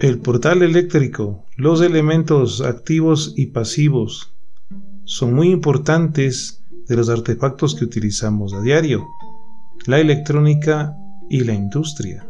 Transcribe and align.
El 0.00 0.18
portal 0.18 0.62
eléctrico, 0.62 1.44
los 1.56 1.82
elementos 1.82 2.62
activos 2.62 3.34
y 3.36 3.48
pasivos 3.48 4.32
son 5.04 5.34
muy 5.34 5.50
importantes 5.50 6.64
de 6.88 6.96
los 6.96 7.10
artefactos 7.10 7.74
que 7.74 7.84
utilizamos 7.84 8.54
a 8.54 8.62
diario, 8.62 9.06
la 9.84 10.00
electrónica 10.00 10.96
y 11.28 11.40
la 11.40 11.52
industria. 11.52 12.26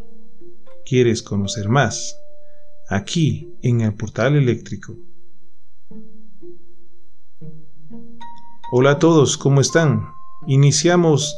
¿Quieres 0.85 1.23
conocer 1.23 1.69
más? 1.69 2.19
Aquí 2.89 3.55
en 3.63 3.83
el 3.83 3.95
portal 3.95 4.35
eléctrico. 4.35 4.97
Hola 8.73 8.91
a 8.91 8.99
todos, 8.99 9.39
¿cómo 9.39 9.61
están? 9.61 10.09
Iniciamos 10.49 11.37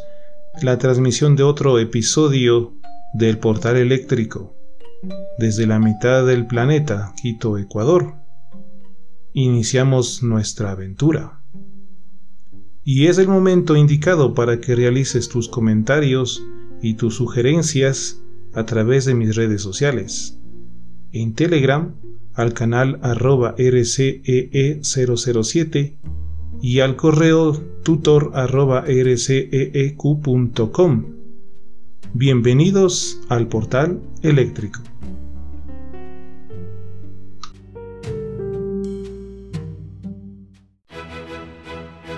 la 0.62 0.78
transmisión 0.78 1.36
de 1.36 1.42
otro 1.42 1.78
episodio 1.78 2.72
del 3.12 3.36
portal 3.36 3.76
eléctrico 3.76 4.61
desde 5.38 5.66
la 5.66 5.78
mitad 5.78 6.26
del 6.26 6.46
planeta, 6.46 7.14
Quito, 7.20 7.58
Ecuador. 7.58 8.14
Iniciamos 9.32 10.22
nuestra 10.22 10.70
aventura. 10.72 11.40
Y 12.84 13.06
es 13.06 13.18
el 13.18 13.28
momento 13.28 13.76
indicado 13.76 14.34
para 14.34 14.60
que 14.60 14.74
realices 14.74 15.28
tus 15.28 15.48
comentarios 15.48 16.42
y 16.80 16.94
tus 16.94 17.14
sugerencias 17.16 18.20
a 18.54 18.64
través 18.66 19.04
de 19.04 19.14
mis 19.14 19.36
redes 19.36 19.62
sociales. 19.62 20.38
En 21.12 21.34
Telegram 21.34 21.94
al 22.34 22.54
canal 22.54 22.98
arroba 23.02 23.54
rcee007 23.56 25.96
y 26.60 26.80
al 26.80 26.96
correo 26.96 27.52
tutor 27.82 28.32
arroba 28.34 28.84
rceeq.com. 28.86 30.24
Bienvenidos 32.14 33.20
al 33.28 33.48
portal 33.48 34.02
eléctrico. 34.22 34.80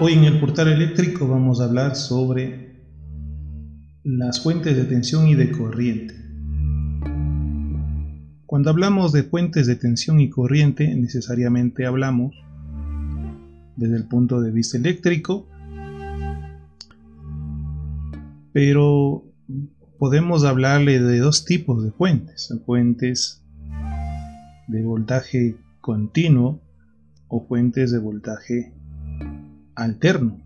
Hoy 0.00 0.14
en 0.14 0.25
el 0.25 0.41
portal 0.41 0.69
eléctrico 0.69 1.28
vamos 1.28 1.61
a 1.61 1.67
hablar 1.67 1.95
sobre 1.95 2.83
las 4.03 4.42
fuentes 4.42 4.77
de 4.77 4.84
tensión 4.84 5.28
y 5.28 5.36
de 5.36 5.53
corriente. 5.53 6.14
Cuando 8.45 8.70
hablamos 8.70 9.12
de 9.12 9.23
fuentes 9.23 9.69
de 9.69 9.77
tensión 9.77 10.19
y 10.19 10.31
corriente, 10.31 10.92
necesariamente 10.97 11.86
hablamos 11.86 12.34
desde 13.77 13.97
el 13.97 14.09
punto 14.09 14.41
de 14.41 14.51
vista 14.51 14.78
eléctrico, 14.78 15.47
pero 18.53 19.23
podemos 20.01 20.45
hablarle 20.45 21.01
de 21.01 21.19
dos 21.20 21.45
tipos 21.45 21.84
de 21.84 21.92
fuentes, 21.92 22.53
fuentes 22.67 23.45
de 24.67 24.83
voltaje 24.83 25.56
continuo 25.81 26.61
o 27.29 27.47
fuentes 27.47 27.92
de 27.92 27.98
voltaje 28.01 28.73
alterno. 29.75 30.41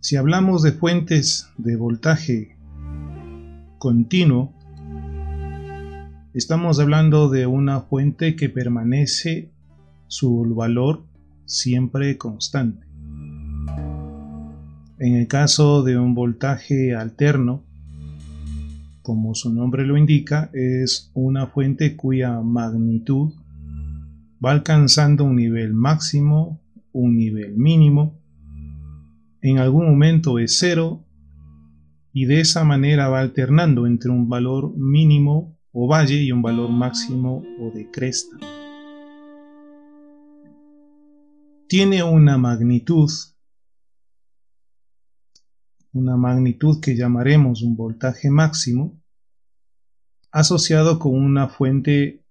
Si 0.00 0.16
hablamos 0.16 0.62
de 0.62 0.72
fuentes 0.72 1.48
de 1.58 1.76
voltaje 1.76 2.56
continuo, 3.78 4.52
estamos 6.34 6.78
hablando 6.78 7.28
de 7.28 7.46
una 7.46 7.80
fuente 7.80 8.36
que 8.36 8.48
permanece 8.48 9.50
su 10.06 10.54
valor 10.54 11.04
siempre 11.44 12.16
constante. 12.18 12.86
En 14.98 15.14
el 15.16 15.28
caso 15.28 15.82
de 15.82 15.98
un 15.98 16.14
voltaje 16.14 16.94
alterno, 16.94 17.64
como 19.02 19.34
su 19.34 19.52
nombre 19.52 19.86
lo 19.86 19.96
indica, 19.96 20.50
es 20.52 21.10
una 21.14 21.48
fuente 21.48 21.96
cuya 21.96 22.40
magnitud 22.40 23.32
va 24.44 24.52
alcanzando 24.52 25.24
un 25.24 25.36
nivel 25.36 25.74
máximo, 25.74 26.60
un 26.96 27.16
nivel 27.16 27.56
mínimo, 27.56 28.18
en 29.42 29.58
algún 29.58 29.86
momento 29.86 30.38
es 30.38 30.58
cero 30.58 31.04
y 32.12 32.24
de 32.24 32.40
esa 32.40 32.64
manera 32.64 33.08
va 33.08 33.20
alternando 33.20 33.86
entre 33.86 34.10
un 34.10 34.28
valor 34.28 34.74
mínimo 34.76 35.58
o 35.72 35.86
valle 35.86 36.22
y 36.22 36.32
un 36.32 36.40
valor 36.40 36.70
máximo 36.70 37.44
o 37.60 37.70
de 37.70 37.90
cresta. 37.90 38.38
Tiene 41.68 42.02
una 42.02 42.38
magnitud, 42.38 43.10
una 45.92 46.16
magnitud 46.16 46.80
que 46.80 46.96
llamaremos 46.96 47.62
un 47.62 47.76
voltaje 47.76 48.30
máximo, 48.30 48.98
asociado 50.30 50.98
con 50.98 51.12
una 51.14 51.48
fuente, 51.48 52.24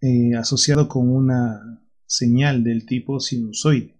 eh, 0.00 0.34
asociado 0.34 0.88
con 0.88 1.10
una 1.10 1.79
señal 2.10 2.64
del 2.64 2.86
tipo 2.86 3.20
sinusoide. 3.20 3.94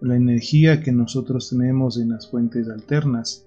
La 0.00 0.14
energía 0.14 0.80
que 0.80 0.92
nosotros 0.92 1.50
tenemos 1.50 1.98
en 1.98 2.10
las 2.10 2.30
fuentes 2.30 2.68
alternas 2.68 3.44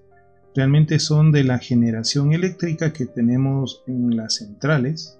realmente 0.54 0.98
son 0.98 1.32
de 1.32 1.42
la 1.44 1.58
generación 1.58 2.34
eléctrica 2.34 2.92
que 2.92 3.06
tenemos 3.06 3.82
en 3.86 4.14
las 4.14 4.34
centrales 4.34 5.18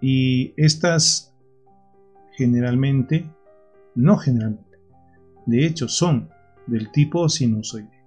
y 0.00 0.54
estas 0.56 1.34
generalmente, 2.36 3.28
no 3.96 4.16
generalmente, 4.16 4.78
de 5.46 5.66
hecho 5.66 5.88
son 5.88 6.30
del 6.68 6.92
tipo 6.92 7.28
sinusoide, 7.28 8.04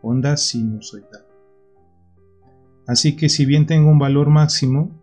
onda 0.00 0.36
sinusoidal. 0.36 1.26
Así 2.86 3.16
que 3.16 3.28
si 3.28 3.44
bien 3.44 3.66
tengo 3.66 3.90
un 3.90 3.98
valor 3.98 4.30
máximo, 4.30 4.95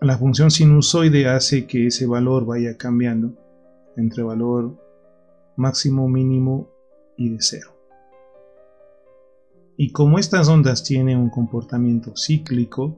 la 0.00 0.18
función 0.18 0.50
sinusoide 0.50 1.28
hace 1.28 1.66
que 1.66 1.86
ese 1.86 2.06
valor 2.06 2.46
vaya 2.46 2.76
cambiando 2.76 3.32
entre 3.96 4.22
valor 4.22 4.76
máximo, 5.56 6.08
mínimo 6.08 6.68
y 7.16 7.30
de 7.30 7.38
cero. 7.40 7.70
Y 9.76 9.90
como 9.90 10.18
estas 10.18 10.48
ondas 10.48 10.84
tienen 10.84 11.18
un 11.18 11.30
comportamiento 11.30 12.14
cíclico, 12.16 12.96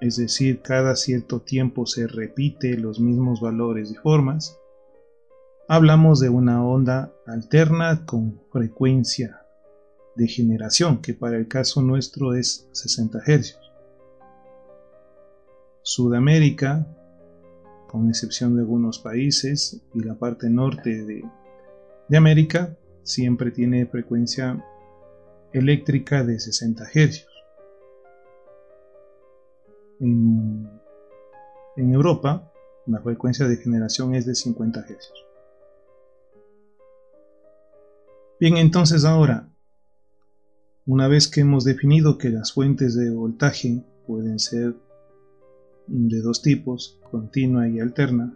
es 0.00 0.16
decir, 0.16 0.62
cada 0.62 0.94
cierto 0.96 1.40
tiempo 1.40 1.86
se 1.86 2.06
repite 2.06 2.76
los 2.76 3.00
mismos 3.00 3.40
valores 3.40 3.90
y 3.90 3.94
formas, 3.96 4.58
hablamos 5.68 6.20
de 6.20 6.28
una 6.28 6.64
onda 6.64 7.12
alterna 7.26 8.06
con 8.06 8.40
frecuencia 8.50 9.42
de 10.16 10.26
generación, 10.28 11.00
que 11.00 11.14
para 11.14 11.36
el 11.36 11.48
caso 11.48 11.82
nuestro 11.82 12.34
es 12.34 12.68
60 12.72 13.20
Hz. 13.20 13.67
Sudamérica, 15.88 16.86
con 17.86 18.10
excepción 18.10 18.54
de 18.54 18.60
algunos 18.60 18.98
países, 18.98 19.82
y 19.94 20.00
la 20.00 20.16
parte 20.16 20.50
norte 20.50 21.02
de, 21.04 21.24
América, 22.14 22.76
siempre 23.02 23.50
tiene 23.50 23.86
frecuencia 23.86 24.62
eléctrica 25.54 26.24
de 26.24 26.38
60 26.38 26.84
Hz 26.84 27.26
en, 30.00 30.68
Europa 31.76 32.52
la 32.86 33.00
frecuencia 33.00 33.48
de 33.48 33.56
generación 33.56 34.14
es 34.14 34.26
de 34.26 34.34
50 34.34 34.82
Hz. 34.82 35.12
Bien, 38.38 38.58
entonces 38.58 39.06
ahora, 39.06 39.48
una 40.84 41.08
vez 41.08 41.28
que 41.28 41.40
hemos 41.40 41.64
definido 41.64 42.18
que 42.18 42.28
las 42.28 42.52
fuentes 42.52 42.94
de 42.94 43.10
voltaje 43.10 43.82
pueden 44.06 44.38
ser 44.38 44.74
de 45.88 46.20
dos 46.20 46.42
tipos, 46.42 46.98
continua 47.10 47.68
y 47.68 47.80
alterna, 47.80 48.34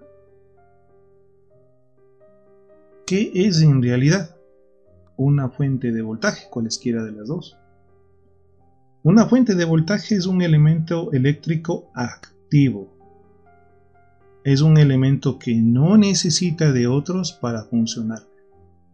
¿qué 3.07 3.31
es 3.35 3.61
en 3.63 3.83
realidad 3.83 4.37
una 5.17 5.51
fuente 5.51 5.93
de 5.93 6.03
voltaje, 6.03 6.49
cualesquiera 6.51 7.05
de 7.05 7.13
las 7.13 7.29
dos? 7.29 7.59
Una 9.03 9.27
fuente 9.27 9.55
de 9.55 9.65
voltaje 9.65 10.15
es 10.15 10.27
un 10.27 10.43
elemento 10.43 11.13
eléctrico 11.13 11.91
activo. 11.95 12.89
Es 14.45 14.61
un 14.61 14.79
elemento 14.79 15.39
que 15.39 15.55
no 15.57 15.97
necesita 15.97 16.73
de 16.73 16.87
otros 16.87 17.33
para 17.33 17.65
funcionar. 17.65 18.23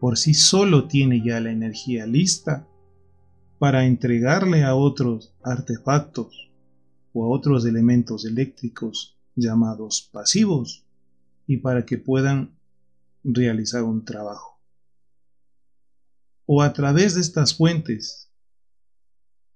Por 0.00 0.16
sí 0.16 0.34
solo 0.34 0.88
tiene 0.88 1.22
ya 1.22 1.40
la 1.40 1.50
energía 1.50 2.06
lista 2.06 2.66
para 3.58 3.84
entregarle 3.84 4.64
a 4.64 4.74
otros 4.74 5.34
artefactos 5.42 6.47
o 7.18 7.24
a 7.24 7.28
otros 7.28 7.66
elementos 7.66 8.24
eléctricos 8.24 9.18
llamados 9.34 10.08
pasivos 10.12 10.86
y 11.48 11.56
para 11.56 11.84
que 11.84 11.98
puedan 11.98 12.56
realizar 13.24 13.82
un 13.82 14.04
trabajo. 14.04 14.60
O 16.46 16.62
a 16.62 16.72
través 16.72 17.16
de 17.16 17.20
estas 17.20 17.56
fuentes 17.56 18.32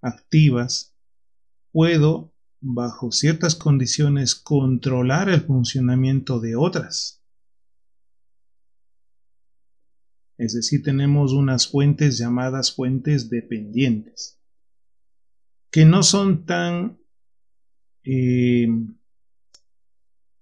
activas, 0.01 0.93
puedo, 1.71 2.35
bajo 2.61 3.13
ciertas 3.13 3.55
condiciones, 3.55 4.35
controlar 4.35 5.29
el 5.29 5.43
funcionamiento 5.43 6.41
de 6.41 6.57
otras. 6.57 7.23
Es 10.37 10.53
decir, 10.53 10.83
tenemos 10.83 11.33
unas 11.33 11.69
fuentes 11.69 12.19
llamadas 12.19 12.75
fuentes 12.75 13.31
dependientes, 13.31 14.41
que 15.71 15.85
no 15.85 16.03
son 16.03 16.45
tan, 16.45 16.99
eh, 18.05 18.69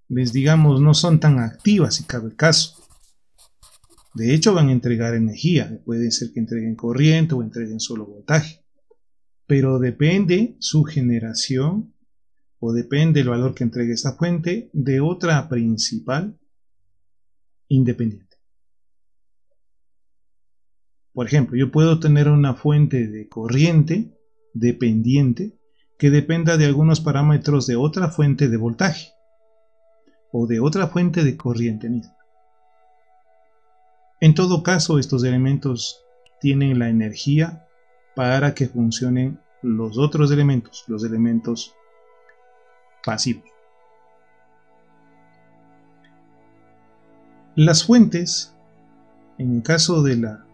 les 0.09 0.33
digamos, 0.33 0.81
no 0.81 0.95
son 0.95 1.21
tan 1.21 1.39
activas 1.39 1.95
si 1.95 2.05
cabe 2.05 2.29
el 2.31 2.37
caso. 2.37 2.77
De 4.15 4.35
hecho, 4.35 4.53
van 4.53 4.69
a 4.69 4.73
entregar 4.73 5.15
energía. 5.15 5.81
Puede 5.85 6.11
ser 6.11 6.33
que 6.33 6.41
entreguen 6.41 6.75
corriente 6.75 7.35
o 7.35 7.43
entreguen 7.43 7.79
solo 7.79 8.07
voltaje. 8.07 8.65
Pero 9.47 9.79
depende 9.79 10.57
su 10.59 10.83
generación 10.85 11.95
o 12.59 12.73
depende 12.73 13.21
el 13.21 13.29
valor 13.29 13.55
que 13.55 13.65
entregue 13.65 13.93
esta 13.93 14.13
fuente 14.13 14.69
de 14.73 15.01
otra 15.01 15.49
principal 15.49 16.39
independiente. 17.69 18.37
Por 21.13 21.27
ejemplo, 21.27 21.57
yo 21.57 21.71
puedo 21.71 22.01
tener 22.01 22.29
una 22.29 22.55
fuente 22.55 23.07
de 23.07 23.29
corriente 23.29 24.17
dependiente 24.55 25.60
que 26.01 26.09
dependa 26.09 26.57
de 26.57 26.65
algunos 26.65 26.99
parámetros 26.99 27.67
de 27.67 27.77
otra 27.77 28.09
fuente 28.09 28.49
de 28.49 28.57
voltaje 28.57 29.13
o 30.33 30.47
de 30.47 30.59
otra 30.59 30.87
fuente 30.87 31.23
de 31.23 31.37
corriente 31.37 31.91
misma. 31.91 32.17
En 34.19 34.35
todo 34.35 34.63
caso, 34.63 34.99
estos 34.99 35.25
elementos 35.25 36.03
tienen 36.41 36.79
la 36.79 36.89
energía 36.89 37.67
para 38.17 38.55
que 38.55 38.67
funcionen 38.67 39.41
los 39.61 39.99
otros 39.99 40.31
elementos, 40.31 40.85
los 40.89 41.05
elementos 41.05 41.75
pasivos. 43.05 43.45
Las 47.57 47.85
fuentes, 47.85 48.57
en 49.37 49.57
el 49.57 49.63
caso 49.63 50.03
de 50.03 50.17
la, 50.17 50.47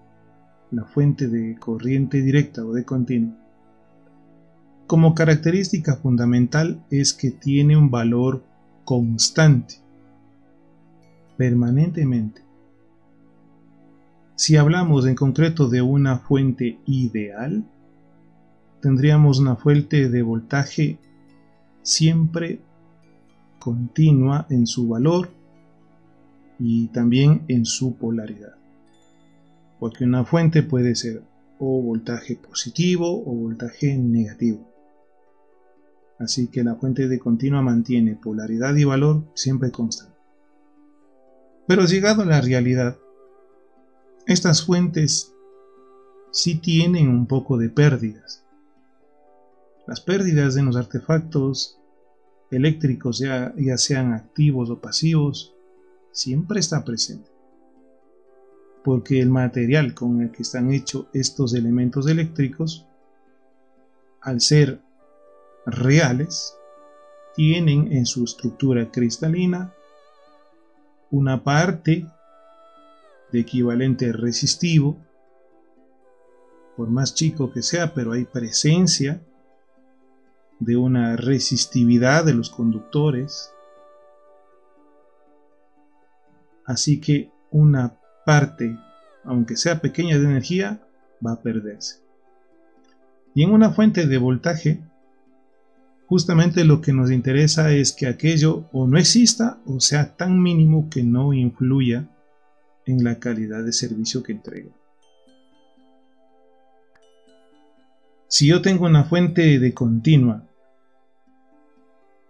la 0.73 0.85
fuente 0.87 1.29
de 1.29 1.57
corriente 1.57 2.21
directa 2.21 2.65
o 2.65 2.73
de 2.73 2.85
continuo, 2.85 3.46
como 4.87 5.15
característica 5.15 5.97
fundamental 5.97 6.85
es 6.91 7.13
que 7.13 7.31
tiene 7.31 7.77
un 7.77 7.91
valor 7.91 8.45
constante, 8.85 9.77
permanentemente. 11.37 12.43
Si 14.37 14.57
hablamos 14.57 15.07
en 15.07 15.15
concreto 15.15 15.69
de 15.69 15.83
una 15.83 16.19
fuente 16.19 16.79
ideal, 16.87 17.65
tendríamos 18.81 19.41
una 19.41 19.57
fuente 19.57 20.09
de 20.09 20.23
voltaje 20.23 20.99
siempre 21.83 22.61
continua 23.59 24.47
en 24.51 24.67
su 24.67 24.89
valor 24.89 25.31
y 26.59 26.89
también 26.89 27.43
en 27.49 27.65
su 27.65 27.97
polaridad. 27.97 28.55
Porque 29.81 30.05
una 30.05 30.25
fuente 30.25 30.63
puede 30.63 30.95
ser 30.95 31.23
o 31.59 31.83
voltaje 31.83 32.37
positivo 32.37 33.23
o 33.25 33.35
voltaje 33.35 33.97
negativo. 33.97 34.76
Así 36.19 36.49
que 36.49 36.65
la 36.65 36.77
fuente 36.77 37.09
de 37.09 37.19
continua 37.19 37.63
mantiene 37.63 38.17
polaridad 38.17 38.75
y 38.77 38.85
valor 38.85 39.25
siempre 39.35 39.71
constante. 39.71 40.17
Pero 41.67 41.85
llegado 41.85 42.23
a 42.23 42.27
la 42.27 42.41
realidad, 42.41 42.97
estas 44.27 44.65
fuentes 44.65 45.35
sí 46.31 46.57
tienen 46.57 47.09
un 47.09 47.27
poco 47.27 47.59
de 47.59 47.69
pérdidas. 47.69 48.45
Las 49.87 50.01
pérdidas 50.01 50.57
en 50.57 50.67
los 50.67 50.77
artefactos 50.77 51.79
eléctricos, 52.51 53.19
ya, 53.19 53.53
ya 53.57 53.77
sean 53.77 54.13
activos 54.13 54.71
o 54.71 54.81
pasivos, 54.81 55.55
siempre 56.13 56.61
está 56.61 56.85
presente. 56.85 57.31
Porque 58.83 59.21
el 59.21 59.31
material 59.31 59.95
con 59.95 60.23
el 60.23 60.31
que 60.31 60.43
están 60.43 60.73
hechos 60.73 61.07
estos 61.13 61.55
elementos 61.55 62.07
eléctricos, 62.09 62.87
al 64.21 64.41
ser 64.41 64.81
reales, 65.67 66.57
tienen 67.35 67.93
en 67.93 68.07
su 68.07 68.25
estructura 68.25 68.91
cristalina 68.91 69.75
una 71.11 71.45
parte 71.45 72.07
de 73.33 73.41
equivalente 73.41 74.13
resistivo, 74.13 74.97
por 76.77 76.89
más 76.89 77.15
chico 77.15 77.53
que 77.53 77.63
sea, 77.63 77.95
pero 77.95 78.13
hay 78.13 78.25
presencia 78.25 79.21
de 80.59 80.77
una 80.77 81.17
resistividad 81.17 82.25
de 82.25 82.35
los 82.35 82.51
conductores. 82.51 83.53
Así 86.65 87.01
que 87.01 87.31
una 87.51 87.99
parte, 88.25 88.79
aunque 89.25 89.57
sea 89.57 89.81
pequeña 89.81 90.19
de 90.19 90.25
energía, 90.25 90.87
va 91.25 91.33
a 91.33 91.43
perderse. 91.43 92.01
Y 93.35 93.43
en 93.43 93.53
una 93.53 93.71
fuente 93.71 94.07
de 94.07 94.19
voltaje, 94.19 94.83
justamente 96.07 96.65
lo 96.65 96.81
que 96.81 96.93
nos 96.93 97.11
interesa 97.11 97.73
es 97.73 97.93
que 97.93 98.07
aquello 98.07 98.69
o 98.73 98.87
no 98.87 98.99
exista 98.99 99.59
o 99.67 99.81
sea 99.81 100.17
tan 100.17 100.41
mínimo 100.41 100.89
que 100.91 101.03
no 101.03 101.33
influya 101.33 102.09
en 102.87 103.03
la 103.03 103.19
calidad 103.19 103.65
de 103.65 103.73
servicio 103.73 104.23
que 104.23 104.33
entrega. 104.33 104.71
Si 108.29 108.47
yo 108.49 108.61
tengo 108.63 108.87
una 108.87 109.05
fuente 109.05 109.59
de 109.59 109.75
continua, 109.75 110.45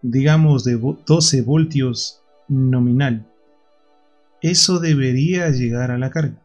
digamos 0.02 0.64
de 0.64 0.76
12 0.76 1.42
voltios 1.42 2.22
nominal, 2.48 3.26
eso 4.40 4.78
debería 4.78 5.50
llegar 5.50 5.90
a 5.90 5.98
la 5.98 6.10
carga. 6.10 6.40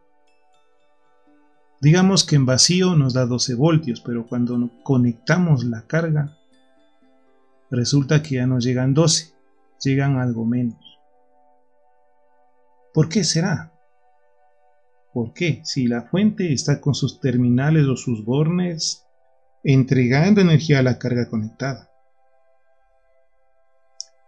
Digamos 1.81 2.23
que 2.23 2.35
en 2.35 2.45
vacío 2.45 2.95
nos 2.95 3.13
da 3.13 3.25
12 3.25 3.55
voltios, 3.55 4.01
pero 4.01 4.27
cuando 4.27 4.69
conectamos 4.83 5.63
la 5.63 5.87
carga, 5.87 6.37
resulta 7.71 8.21
que 8.21 8.35
ya 8.35 8.45
no 8.45 8.59
llegan 8.59 8.93
12, 8.93 9.33
llegan 9.83 10.19
algo 10.19 10.45
menos. 10.45 10.99
¿Por 12.93 13.09
qué 13.09 13.23
será? 13.23 13.73
¿Por 15.13 15.33
qué? 15.33 15.61
Si 15.63 15.87
la 15.87 16.03
fuente 16.03 16.53
está 16.53 16.81
con 16.81 16.93
sus 16.93 17.19
terminales 17.19 17.87
o 17.87 17.95
sus 17.95 18.23
bornes 18.23 19.05
entregando 19.63 20.41
energía 20.41 20.79
a 20.79 20.83
la 20.83 20.99
carga 20.99 21.29
conectada. 21.29 21.89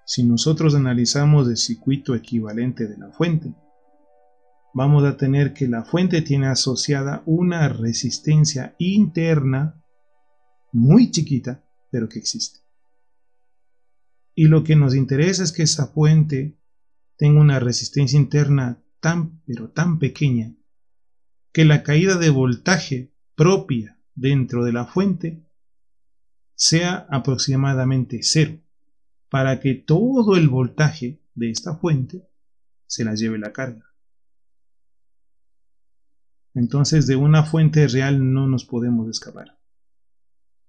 Si 0.05 0.23
nosotros 0.23 0.75
analizamos 0.75 1.47
el 1.47 1.57
circuito 1.57 2.13
equivalente 2.15 2.87
de 2.87 2.97
la 2.97 3.11
fuente, 3.11 3.53
vamos 4.73 5.03
a 5.05 5.17
tener 5.17 5.53
que 5.53 5.67
la 5.67 5.83
fuente 5.83 6.21
tiene 6.21 6.47
asociada 6.47 7.23
una 7.25 7.69
resistencia 7.69 8.75
interna 8.77 9.81
muy 10.71 11.12
chiquita, 11.12 11.63
pero 11.89 12.09
que 12.09 12.19
existe. 12.19 12.62
Y 14.35 14.47
lo 14.47 14.63
que 14.63 14.75
nos 14.75 14.95
interesa 14.95 15.43
es 15.43 15.51
que 15.51 15.63
esa 15.63 15.87
fuente 15.87 16.57
tenga 17.17 17.39
una 17.39 17.59
resistencia 17.59 18.17
interna 18.17 18.83
tan, 18.99 19.41
pero 19.45 19.69
tan 19.69 19.99
pequeña 19.99 20.55
que 21.51 21.65
la 21.65 21.83
caída 21.83 22.17
de 22.17 22.29
voltaje 22.29 23.13
propia 23.35 23.99
dentro 24.15 24.63
de 24.63 24.73
la 24.73 24.85
fuente 24.85 25.45
sea 26.55 27.07
aproximadamente 27.09 28.19
cero, 28.21 28.59
para 29.29 29.59
que 29.59 29.75
todo 29.75 30.35
el 30.35 30.49
voltaje 30.49 31.21
de 31.35 31.49
esta 31.49 31.75
fuente 31.75 32.27
se 32.87 33.05
la 33.05 33.15
lleve 33.15 33.37
la 33.37 33.53
carga. 33.53 33.93
Entonces 36.53 37.07
de 37.07 37.15
una 37.15 37.43
fuente 37.43 37.87
real 37.87 38.33
no 38.33 38.47
nos 38.47 38.65
podemos 38.65 39.09
escapar. 39.09 39.59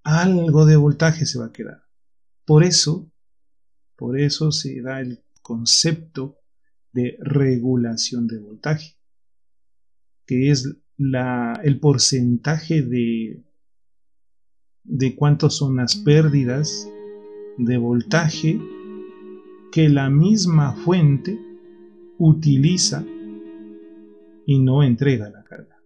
Algo 0.03 0.67
de 0.67 0.77
voltaje 0.77 1.27
se 1.27 1.39
va 1.39 1.47
a 1.47 1.53
quedar. 1.53 1.85
Por 2.45 2.65
eso, 2.65 3.11
por 3.97 4.19
eso 4.19 4.53
se 4.53 4.81
da 4.81 5.01
el 5.01 5.23
concepto 5.43 6.39
de 6.93 7.17
regulación 7.21 8.27
de 8.27 8.39
voltaje 8.39 8.97
que 10.27 10.51
es 10.51 10.77
el 10.97 11.81
porcentaje 11.81 12.83
de, 12.83 13.43
de 14.85 15.17
cuántos 15.17 15.57
son 15.57 15.77
las 15.77 15.97
pérdidas 15.97 16.89
de 17.59 17.77
voltaje 17.77 18.61
que 19.73 19.89
la 19.89 20.09
misma 20.09 20.75
fuente 20.75 21.39
utiliza 22.19 23.05
y 24.47 24.59
no 24.61 24.83
entrega 24.83 25.31
la 25.31 25.43
carga. 25.45 25.81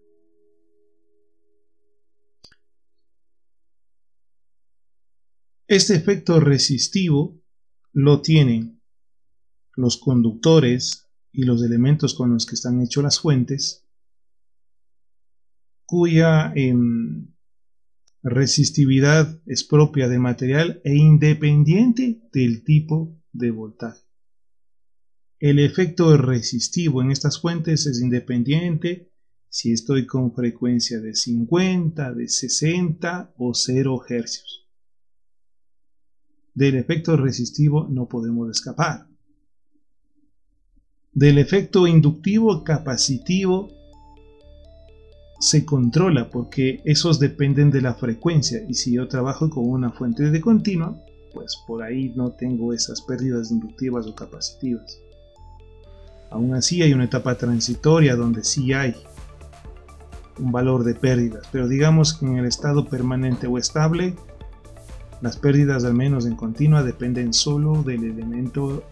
Este 5.67 5.95
efecto 5.95 6.41
resistivo 6.41 7.41
lo 8.00 8.23
tienen 8.23 8.81
los 9.75 9.97
conductores 9.97 11.11
y 11.33 11.43
los 11.43 11.64
elementos 11.64 12.14
con 12.14 12.33
los 12.33 12.47
que 12.47 12.55
están 12.55 12.81
hechos 12.81 13.02
las 13.02 13.19
fuentes 13.19 13.88
cuya 15.85 16.52
em, 16.55 17.35
resistividad 18.23 19.43
es 19.47 19.64
propia 19.64 20.09
del 20.09 20.21
material 20.21 20.81
e 20.85 20.95
independiente 20.95 22.23
del 22.33 22.62
tipo 22.62 23.21
de 23.33 23.50
voltaje. 23.50 24.05
El 25.40 25.59
efecto 25.59 26.17
resistivo 26.17 27.02
en 27.02 27.11
estas 27.11 27.40
fuentes 27.40 27.85
es 27.87 28.00
independiente 28.00 29.11
si 29.49 29.73
estoy 29.73 30.07
con 30.07 30.33
frecuencia 30.33 31.00
de 31.00 31.17
50, 31.17 32.14
de 32.14 32.28
60 32.28 33.35
o 33.37 33.55
0 33.55 34.02
hercios. 34.09 34.68
Del 36.59 36.75
efecto 36.75 37.17
resistivo 37.17 37.87
no 37.88 38.07
podemos 38.07 38.50
escapar. 38.50 39.07
Del 41.12 41.38
efecto 41.38 41.87
inductivo 41.87 42.65
capacitivo 42.65 43.69
se 45.38 45.65
controla 45.65 46.29
porque 46.31 46.83
esos 46.85 47.21
dependen 47.21 47.71
de 47.71 47.81
la 47.81 47.95
frecuencia 47.95 48.61
y 48.69 48.75
si 48.75 48.95
yo 48.95 49.07
trabajo 49.07 49.49
con 49.49 49.69
una 49.69 49.93
fuente 49.93 50.33
de 50.33 50.41
continua, 50.41 51.00
pues 51.33 51.62
por 51.65 51.85
ahí 51.85 52.12
no 52.17 52.33
tengo 52.33 52.73
esas 52.73 53.03
pérdidas 53.03 53.53
inductivas 53.53 54.09
o 54.09 54.17
capacitivas. 54.17 55.00
Aún 56.29 56.57
así 56.57 56.83
hay 56.83 56.93
una 56.93 57.05
etapa 57.05 57.37
transitoria 57.37 58.17
donde 58.17 58.43
sí 58.43 58.73
hay 58.73 58.97
un 60.41 60.50
valor 60.50 60.83
de 60.83 60.97
pérdidas, 60.97 61.47
pero 61.53 61.69
digamos 61.69 62.15
que 62.15 62.27
en 62.27 62.38
el 62.38 62.47
estado 62.47 62.88
permanente 62.88 63.47
o 63.47 63.59
estable, 63.59 64.17
las 65.21 65.37
pérdidas 65.37 65.85
al 65.85 65.95
menos 65.95 66.27
en 66.27 66.37
continua 66.37 66.83
dependen 66.83 67.33
solo 67.33 67.83
del 67.83 68.05
elemento 68.05 68.85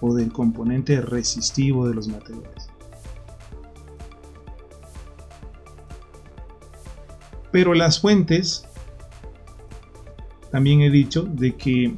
o 0.00 0.14
del 0.14 0.32
componente 0.32 1.00
resistivo 1.00 1.88
de 1.88 1.94
los 1.94 2.08
materiales. 2.08 2.68
Pero 7.50 7.74
las 7.74 8.00
fuentes, 8.00 8.64
también 10.50 10.80
he 10.80 10.90
dicho 10.90 11.22
de 11.22 11.54
que 11.54 11.94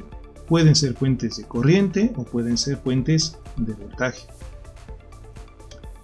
pueden 0.47 0.75
ser 0.75 0.93
fuentes 0.93 1.37
de 1.37 1.45
corriente 1.45 2.13
o 2.15 2.23
pueden 2.23 2.57
ser 2.57 2.77
fuentes 2.77 3.37
de 3.57 3.73
voltaje. 3.73 4.27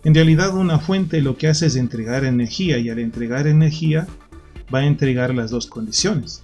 En 0.03 0.15
realidad 0.15 0.55
una 0.55 0.79
fuente 0.79 1.21
lo 1.21 1.37
que 1.37 1.47
hace 1.47 1.67
es 1.67 1.75
entregar 1.75 2.25
energía 2.25 2.79
y 2.79 2.89
al 2.89 2.97
entregar 2.97 3.45
energía 3.45 4.07
va 4.73 4.79
a 4.79 4.85
entregar 4.85 5.35
las 5.35 5.51
dos 5.51 5.67
condiciones. 5.67 6.43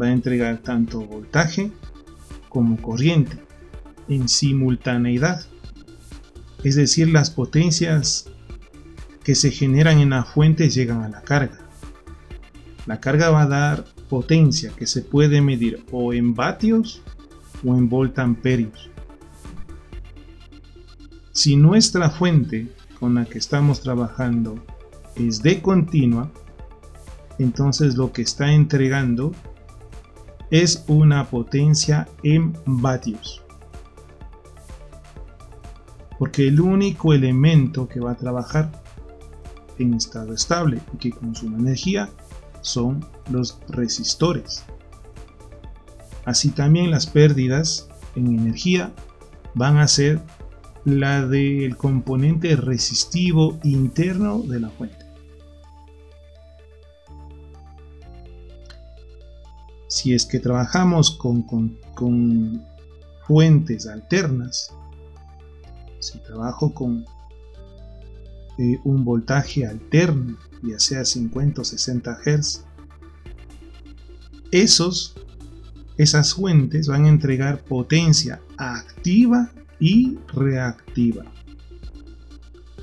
Va 0.00 0.06
a 0.06 0.12
entregar 0.12 0.58
tanto 0.58 1.00
voltaje 1.00 1.70
como 2.48 2.76
corriente 2.80 3.38
en 4.08 4.28
simultaneidad. 4.28 5.44
Es 6.64 6.76
decir, 6.76 7.08
las 7.08 7.30
potencias 7.30 8.26
que 9.24 9.34
se 9.34 9.50
generan 9.50 9.98
en 9.98 10.10
la 10.10 10.24
fuente 10.24 10.70
llegan 10.70 11.02
a 11.02 11.08
la 11.08 11.22
carga. 11.22 11.58
La 12.86 13.00
carga 13.00 13.30
va 13.30 13.42
a 13.42 13.48
dar 13.48 13.84
potencia 14.08 14.72
que 14.76 14.86
se 14.86 15.02
puede 15.02 15.40
medir 15.40 15.84
o 15.90 16.12
en 16.12 16.34
vatios 16.34 17.02
o 17.64 17.76
en 17.76 17.88
voltamperios. 17.88 18.90
Si 21.32 21.56
nuestra 21.56 22.10
fuente 22.10 22.68
con 22.98 23.14
la 23.14 23.24
que 23.24 23.38
estamos 23.38 23.80
trabajando 23.80 24.62
es 25.16 25.42
de 25.42 25.62
continua, 25.62 26.30
entonces 27.38 27.96
lo 27.96 28.12
que 28.12 28.22
está 28.22 28.52
entregando 28.52 29.32
es 30.52 30.84
una 30.86 31.30
potencia 31.30 32.06
en 32.22 32.52
vatios. 32.66 33.42
Porque 36.18 36.46
el 36.46 36.60
único 36.60 37.14
elemento 37.14 37.88
que 37.88 38.00
va 38.00 38.12
a 38.12 38.16
trabajar 38.16 38.70
en 39.78 39.94
estado 39.94 40.34
estable 40.34 40.78
y 40.92 40.98
que 40.98 41.10
consume 41.10 41.56
energía 41.56 42.10
son 42.60 43.04
los 43.30 43.58
resistores. 43.70 44.64
Así 46.26 46.50
también 46.50 46.90
las 46.90 47.06
pérdidas 47.06 47.88
en 48.14 48.26
energía 48.38 48.92
van 49.54 49.78
a 49.78 49.88
ser 49.88 50.20
la 50.84 51.26
del 51.26 51.78
componente 51.78 52.56
resistivo 52.56 53.58
interno 53.62 54.40
de 54.40 54.60
la 54.60 54.68
fuente. 54.68 55.01
Si 59.92 60.14
es 60.14 60.24
que 60.24 60.40
trabajamos 60.40 61.10
con, 61.10 61.46
fuentes 63.26 63.86
alternas, 63.86 64.72
si 65.98 66.18
trabajo 66.20 66.72
con 66.72 67.04
eh, 68.58 68.78
un 68.84 69.04
voltaje 69.04 69.66
alterno, 69.66 70.38
ya 70.62 70.78
sea 70.78 71.04
50 71.04 71.60
o 71.60 71.64
60 71.64 72.20
Hz, 72.24 72.64
esos, 74.50 75.14
esas 75.98 76.32
fuentes 76.32 76.88
van 76.88 77.04
a 77.04 77.10
entregar 77.10 77.62
potencia 77.62 78.40
activa 78.56 79.52
y 79.78 80.16
reactiva. 80.32 81.26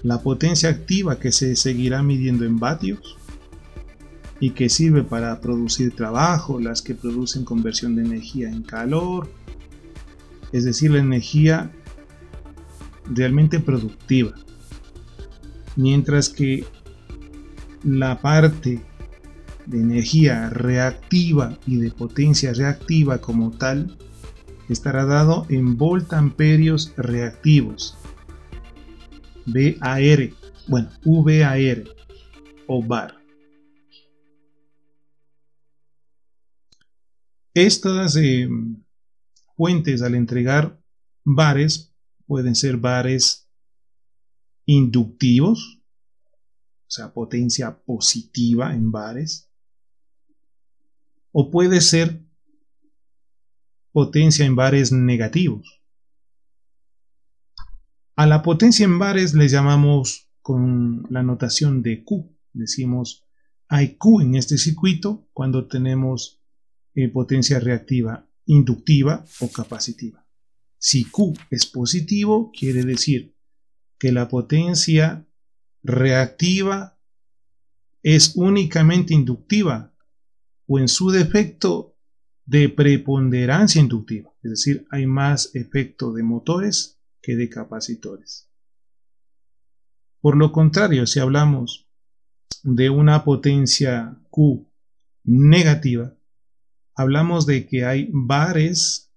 La 0.03 0.21
potencia 0.21 0.69
activa 0.69 1.17
que 1.17 1.31
se 1.31 1.55
seguirá 1.55 2.03
midiendo 2.03 2.45
en 2.45 2.59
vatios 2.59 3.17
y 4.39 4.51
que 4.51 4.69
sirve 4.69 5.03
para 5.03 5.41
producir 5.41 5.96
trabajo, 5.96 6.60
las 6.60 6.81
que 6.81 6.96
producen 6.96 7.46
conversión 7.46 7.96
de 7.96 8.03
energía 8.03 8.50
en 8.50 8.63
calor, 8.63 9.29
es 10.51 10.63
decir, 10.65 10.91
la 10.91 11.00
energía 11.00 11.72
realmente 13.05 13.60
productiva 13.60 14.34
mientras 15.79 16.27
que 16.27 16.65
la 17.84 18.19
parte 18.19 18.81
de 19.65 19.79
energía 19.79 20.50
reactiva 20.50 21.58
y 21.65 21.77
de 21.77 21.91
potencia 21.91 22.53
reactiva 22.53 23.19
como 23.19 23.51
tal 23.51 23.96
estará 24.67 25.05
dado 25.05 25.46
en 25.48 25.77
voltamperios 25.77 26.93
reactivos. 26.98 27.98
VAR, 29.46 30.31
bueno, 30.67 30.89
VAR 31.05 31.84
o 32.67 32.84
VAR. 32.84 33.18
Estas 37.61 38.15
eh, 38.15 38.47
fuentes 39.57 40.01
al 40.01 40.15
entregar 40.15 40.81
bares 41.25 41.93
pueden 42.25 42.55
ser 42.55 42.77
bares 42.77 43.49
inductivos, 44.65 45.81
o 45.83 46.89
sea, 46.89 47.11
potencia 47.11 47.77
positiva 47.83 48.73
en 48.73 48.93
bares, 48.93 49.51
o 51.33 51.51
puede 51.51 51.81
ser 51.81 52.23
potencia 53.91 54.45
en 54.45 54.55
bares 54.55 54.93
negativos. 54.93 55.81
A 58.15 58.25
la 58.25 58.41
potencia 58.41 58.85
en 58.85 58.97
bares 58.99 59.33
le 59.33 59.49
llamamos 59.49 60.31
con 60.41 61.05
la 61.09 61.23
notación 61.23 61.81
de 61.81 62.05
Q. 62.05 62.33
Decimos 62.53 63.27
hay 63.67 63.97
Q 63.97 64.21
en 64.21 64.35
este 64.35 64.57
circuito 64.57 65.27
cuando 65.33 65.67
tenemos 65.67 66.38
eh, 67.03 67.09
potencia 67.09 67.59
reactiva 67.59 68.27
inductiva 68.45 69.25
o 69.39 69.51
capacitiva. 69.51 70.25
Si 70.77 71.05
Q 71.05 71.33
es 71.49 71.65
positivo, 71.65 72.51
quiere 72.51 72.83
decir 72.83 73.35
que 73.97 74.11
la 74.11 74.27
potencia 74.27 75.27
reactiva 75.83 76.97
es 78.03 78.35
únicamente 78.35 79.13
inductiva 79.13 79.93
o 80.67 80.79
en 80.79 80.87
su 80.87 81.09
defecto 81.09 81.95
de 82.45 82.69
preponderancia 82.69 83.79
inductiva, 83.79 84.33
es 84.41 84.51
decir, 84.51 84.87
hay 84.89 85.05
más 85.05 85.55
efecto 85.55 86.11
de 86.11 86.23
motores 86.23 86.99
que 87.21 87.35
de 87.35 87.49
capacitores. 87.49 88.49
Por 90.19 90.35
lo 90.35 90.51
contrario, 90.51 91.05
si 91.05 91.19
hablamos 91.19 91.87
de 92.63 92.89
una 92.89 93.23
potencia 93.23 94.19
Q 94.29 94.67
negativa, 95.23 96.18
hablamos 96.99 97.45
de 97.45 97.65
que 97.65 97.85
hay 97.85 98.09
bares 98.11 99.09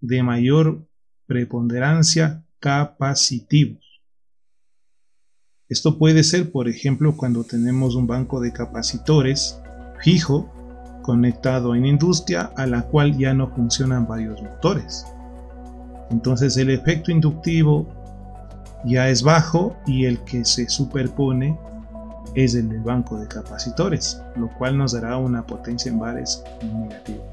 de 0.00 0.22
mayor 0.22 0.86
preponderancia 1.26 2.46
capacitivos. 2.60 3.82
Esto 5.68 5.98
puede 5.98 6.22
ser, 6.22 6.52
por 6.52 6.68
ejemplo, 6.68 7.16
cuando 7.16 7.42
tenemos 7.42 7.96
un 7.96 8.06
banco 8.06 8.40
de 8.40 8.52
capacitores 8.52 9.60
fijo 10.04 10.52
conectado 11.02 11.74
en 11.74 11.86
industria 11.86 12.52
a 12.56 12.64
la 12.64 12.82
cual 12.82 13.18
ya 13.18 13.34
no 13.34 13.52
funcionan 13.52 14.06
varios 14.06 14.40
motores. 14.40 15.04
Entonces 16.10 16.56
el 16.56 16.70
efecto 16.70 17.10
inductivo 17.10 17.88
ya 18.84 19.08
es 19.08 19.24
bajo 19.24 19.76
y 19.84 20.04
el 20.04 20.20
que 20.20 20.44
se 20.44 20.68
superpone 20.68 21.58
es 22.36 22.54
el 22.54 22.68
del 22.68 22.82
banco 22.82 23.18
de 23.18 23.26
capacitores, 23.26 24.22
lo 24.36 24.48
cual 24.56 24.78
nos 24.78 24.92
dará 24.92 25.16
una 25.16 25.44
potencia 25.44 25.90
en 25.90 25.98
bares 25.98 26.44
negativa. 26.62 27.24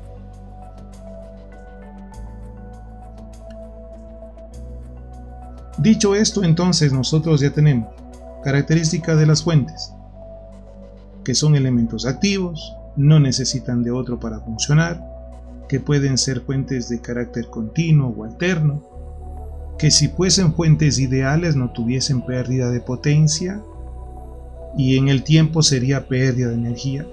Dicho 5.77 6.15
esto, 6.15 6.43
entonces 6.43 6.93
nosotros 6.93 7.41
ya 7.41 7.51
tenemos 7.51 7.93
Característica 8.43 9.15
de 9.15 9.25
las 9.25 9.41
fuentes, 9.41 9.93
que 11.23 11.33
son 11.33 11.55
elementos 11.55 12.05
activos, 12.05 12.75
no 12.97 13.17
necesitan 13.21 13.83
de 13.83 13.91
otro 13.91 14.19
para 14.19 14.41
funcionar, 14.41 15.01
que 15.69 15.79
pueden 15.79 16.17
ser 16.17 16.41
fuentes 16.41 16.89
de 16.89 16.99
carácter 16.99 17.47
continuo 17.47 18.09
o 18.09 18.25
alterno, 18.25 18.83
que 19.77 19.91
si 19.91 20.09
fuesen 20.09 20.53
fuentes 20.53 20.99
ideales 20.99 21.55
no 21.55 21.71
tuviesen 21.71 22.25
pérdida 22.25 22.69
de 22.69 22.81
potencia, 22.81 23.61
y 24.77 24.97
en 24.97 25.07
el 25.07 25.23
tiempo 25.23 25.61
sería 25.61 26.07
pérdida 26.07 26.49
de 26.49 26.55
energía, 26.55 27.05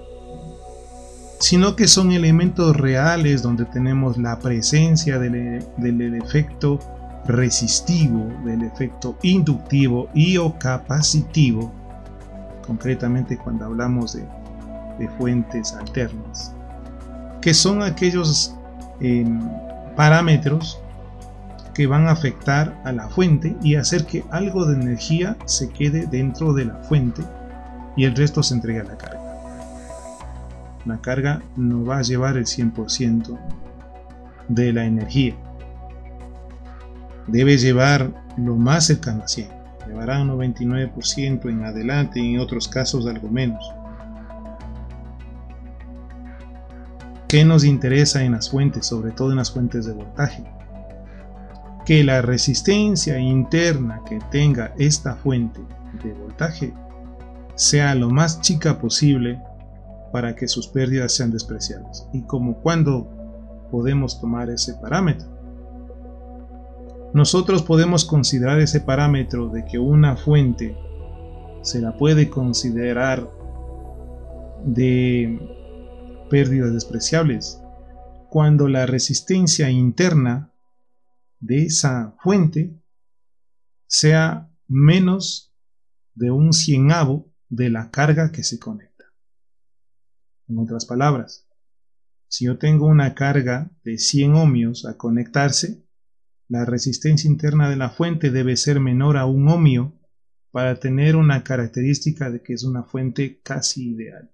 sino 1.39 1.75
que 1.75 1.87
son 1.87 2.11
elementos 2.11 2.75
reales 2.75 3.41
donde 3.41 3.65
tenemos 3.65 4.17
la 4.17 4.39
presencia 4.39 5.19
del, 5.19 6.15
efecto 6.15 6.79
resistivo, 7.25 8.27
del 8.45 8.63
efecto 8.63 9.17
inductivo 9.23 10.09
y 10.13 10.37
o 10.37 10.57
capacitivo, 10.57 11.71
concretamente 12.65 13.37
cuando 13.37 13.65
hablamos 13.65 14.13
de, 14.13 14.23
de 14.99 15.09
fuentes 15.17 15.73
alternas, 15.73 16.53
que 17.41 17.53
son 17.53 17.81
aquellos 17.81 18.55
em, 18.99 19.39
parámetros 19.95 20.79
que 21.73 21.87
van 21.87 22.07
a 22.07 22.11
afectar 22.11 22.79
a 22.83 22.91
la 22.91 23.07
fuente 23.07 23.55
y 23.63 23.75
hacer 23.75 24.05
que 24.05 24.23
algo 24.29 24.65
de 24.65 24.75
energía 24.75 25.37
se 25.45 25.69
quede 25.69 26.05
dentro 26.05 26.53
de 26.53 26.65
la 26.65 26.75
fuente 26.83 27.23
y 27.95 28.05
el 28.05 28.15
resto 28.15 28.43
se 28.43 28.53
entrega 28.53 28.81
a 28.81 28.85
la 28.85 28.97
carga. 28.97 29.21
La 30.85 30.99
carga 30.99 31.41
no 31.55 31.85
va 31.85 31.99
a 31.99 32.01
llevar 32.01 32.37
el 32.37 32.45
100% 32.45 33.37
de 34.47 34.73
la 34.73 34.85
energía. 34.85 35.35
Debe 37.27 37.57
llevar 37.57 38.11
lo 38.37 38.55
más 38.55 38.87
cercano 38.87 39.23
a 39.23 39.27
100. 39.27 39.47
Llevará 39.87 40.21
un 40.21 40.29
99% 40.29 41.49
en 41.49 41.65
adelante 41.65 42.19
y 42.19 42.33
en 42.33 42.39
otros 42.39 42.67
casos 42.67 43.05
algo 43.05 43.29
menos. 43.29 43.63
¿Qué 47.27 47.45
nos 47.45 47.63
interesa 47.63 48.23
en 48.23 48.33
las 48.33 48.49
fuentes, 48.49 48.85
sobre 48.85 49.11
todo 49.11 49.31
en 49.31 49.37
las 49.37 49.51
fuentes 49.51 49.85
de 49.85 49.93
voltaje? 49.93 50.43
Que 51.85 52.03
la 52.03 52.21
resistencia 52.21 53.19
interna 53.19 54.01
que 54.05 54.19
tenga 54.31 54.73
esta 54.77 55.15
fuente 55.15 55.61
de 56.03 56.13
voltaje 56.13 56.73
sea 57.61 57.93
lo 57.93 58.09
más 58.09 58.41
chica 58.41 58.79
posible 58.79 59.39
para 60.11 60.35
que 60.35 60.47
sus 60.47 60.67
pérdidas 60.67 61.13
sean 61.13 61.31
despreciables. 61.31 62.07
Y 62.11 62.23
como 62.23 62.59
cuando 62.59 63.07
podemos 63.69 64.19
tomar 64.19 64.49
ese 64.49 64.73
parámetro. 64.73 65.29
Nosotros 67.13 67.61
podemos 67.61 68.03
considerar 68.03 68.59
ese 68.59 68.81
parámetro 68.81 69.49
de 69.49 69.63
que 69.65 69.77
una 69.77 70.17
fuente 70.17 70.75
se 71.61 71.81
la 71.81 71.95
puede 71.97 72.31
considerar 72.31 73.29
de 74.65 75.39
pérdidas 76.31 76.73
despreciables 76.73 77.61
cuando 78.29 78.67
la 78.67 78.87
resistencia 78.87 79.69
interna 79.69 80.51
de 81.39 81.65
esa 81.65 82.15
fuente 82.23 82.75
sea 83.85 84.49
menos 84.67 85.53
de 86.15 86.31
un 86.31 86.53
cienavo 86.53 87.30
de 87.51 87.69
la 87.69 87.91
carga 87.91 88.31
que 88.31 88.43
se 88.43 88.57
conecta. 88.57 89.05
En 90.47 90.57
otras 90.57 90.85
palabras, 90.85 91.47
si 92.27 92.45
yo 92.45 92.57
tengo 92.57 92.87
una 92.87 93.13
carga 93.13 93.69
de 93.83 93.97
100 93.97 94.35
ohmios 94.35 94.85
a 94.85 94.97
conectarse, 94.97 95.85
la 96.47 96.63
resistencia 96.63 97.29
interna 97.29 97.69
de 97.69 97.75
la 97.75 97.89
fuente 97.89 98.31
debe 98.31 98.55
ser 98.55 98.79
menor 98.79 99.17
a 99.17 99.25
un 99.25 99.49
ohmio 99.49 99.99
para 100.51 100.79
tener 100.79 101.17
una 101.17 101.43
característica 101.43 102.29
de 102.31 102.41
que 102.41 102.53
es 102.53 102.63
una 102.63 102.83
fuente 102.83 103.41
casi 103.41 103.89
ideal. 103.89 104.31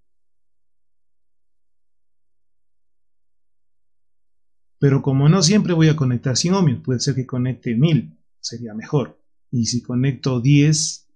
Pero 4.79 5.01
como 5.01 5.27
no 5.27 5.41
siempre 5.41 5.74
voy 5.74 5.89
a 5.89 5.95
conectar 5.95 6.38
100 6.38 6.53
ohmios, 6.53 6.81
puede 6.83 7.00
ser 7.00 7.15
que 7.15 7.25
conecte 7.25 7.75
1000, 7.75 8.15
sería 8.39 8.75
mejor. 8.75 9.19
Y 9.50 9.65
si 9.65 9.81
conecto 9.81 10.39
10, 10.39 11.07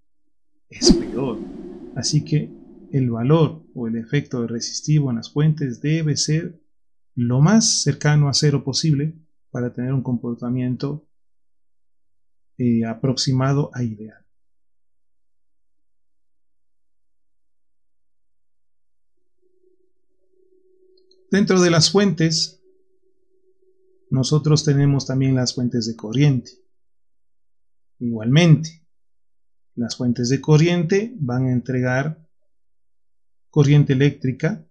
es 0.68 0.92
peor. 0.94 1.51
Así 1.94 2.24
que 2.24 2.50
el 2.92 3.10
valor 3.10 3.64
o 3.74 3.88
el 3.88 3.96
efecto 3.96 4.46
resistivo 4.46 5.10
en 5.10 5.16
las 5.16 5.32
fuentes 5.32 5.80
debe 5.80 6.16
ser 6.16 6.60
lo 7.14 7.40
más 7.40 7.82
cercano 7.82 8.28
a 8.28 8.34
cero 8.34 8.64
posible 8.64 9.14
para 9.50 9.72
tener 9.72 9.92
un 9.92 10.02
comportamiento 10.02 11.06
eh, 12.58 12.84
aproximado 12.84 13.70
a 13.74 13.82
ideal. 13.82 14.24
Dentro 21.30 21.60
de 21.60 21.70
las 21.70 21.90
fuentes 21.90 22.62
nosotros 24.10 24.64
tenemos 24.64 25.06
también 25.06 25.34
las 25.34 25.54
fuentes 25.54 25.86
de 25.86 25.96
corriente. 25.96 26.50
Igualmente, 27.98 28.81
las 29.74 29.96
fuentes 29.96 30.28
de 30.28 30.40
corriente 30.40 31.14
van 31.18 31.46
a 31.46 31.52
entregar 31.52 32.26
corriente 33.50 33.92
eléctrica. 33.92 34.66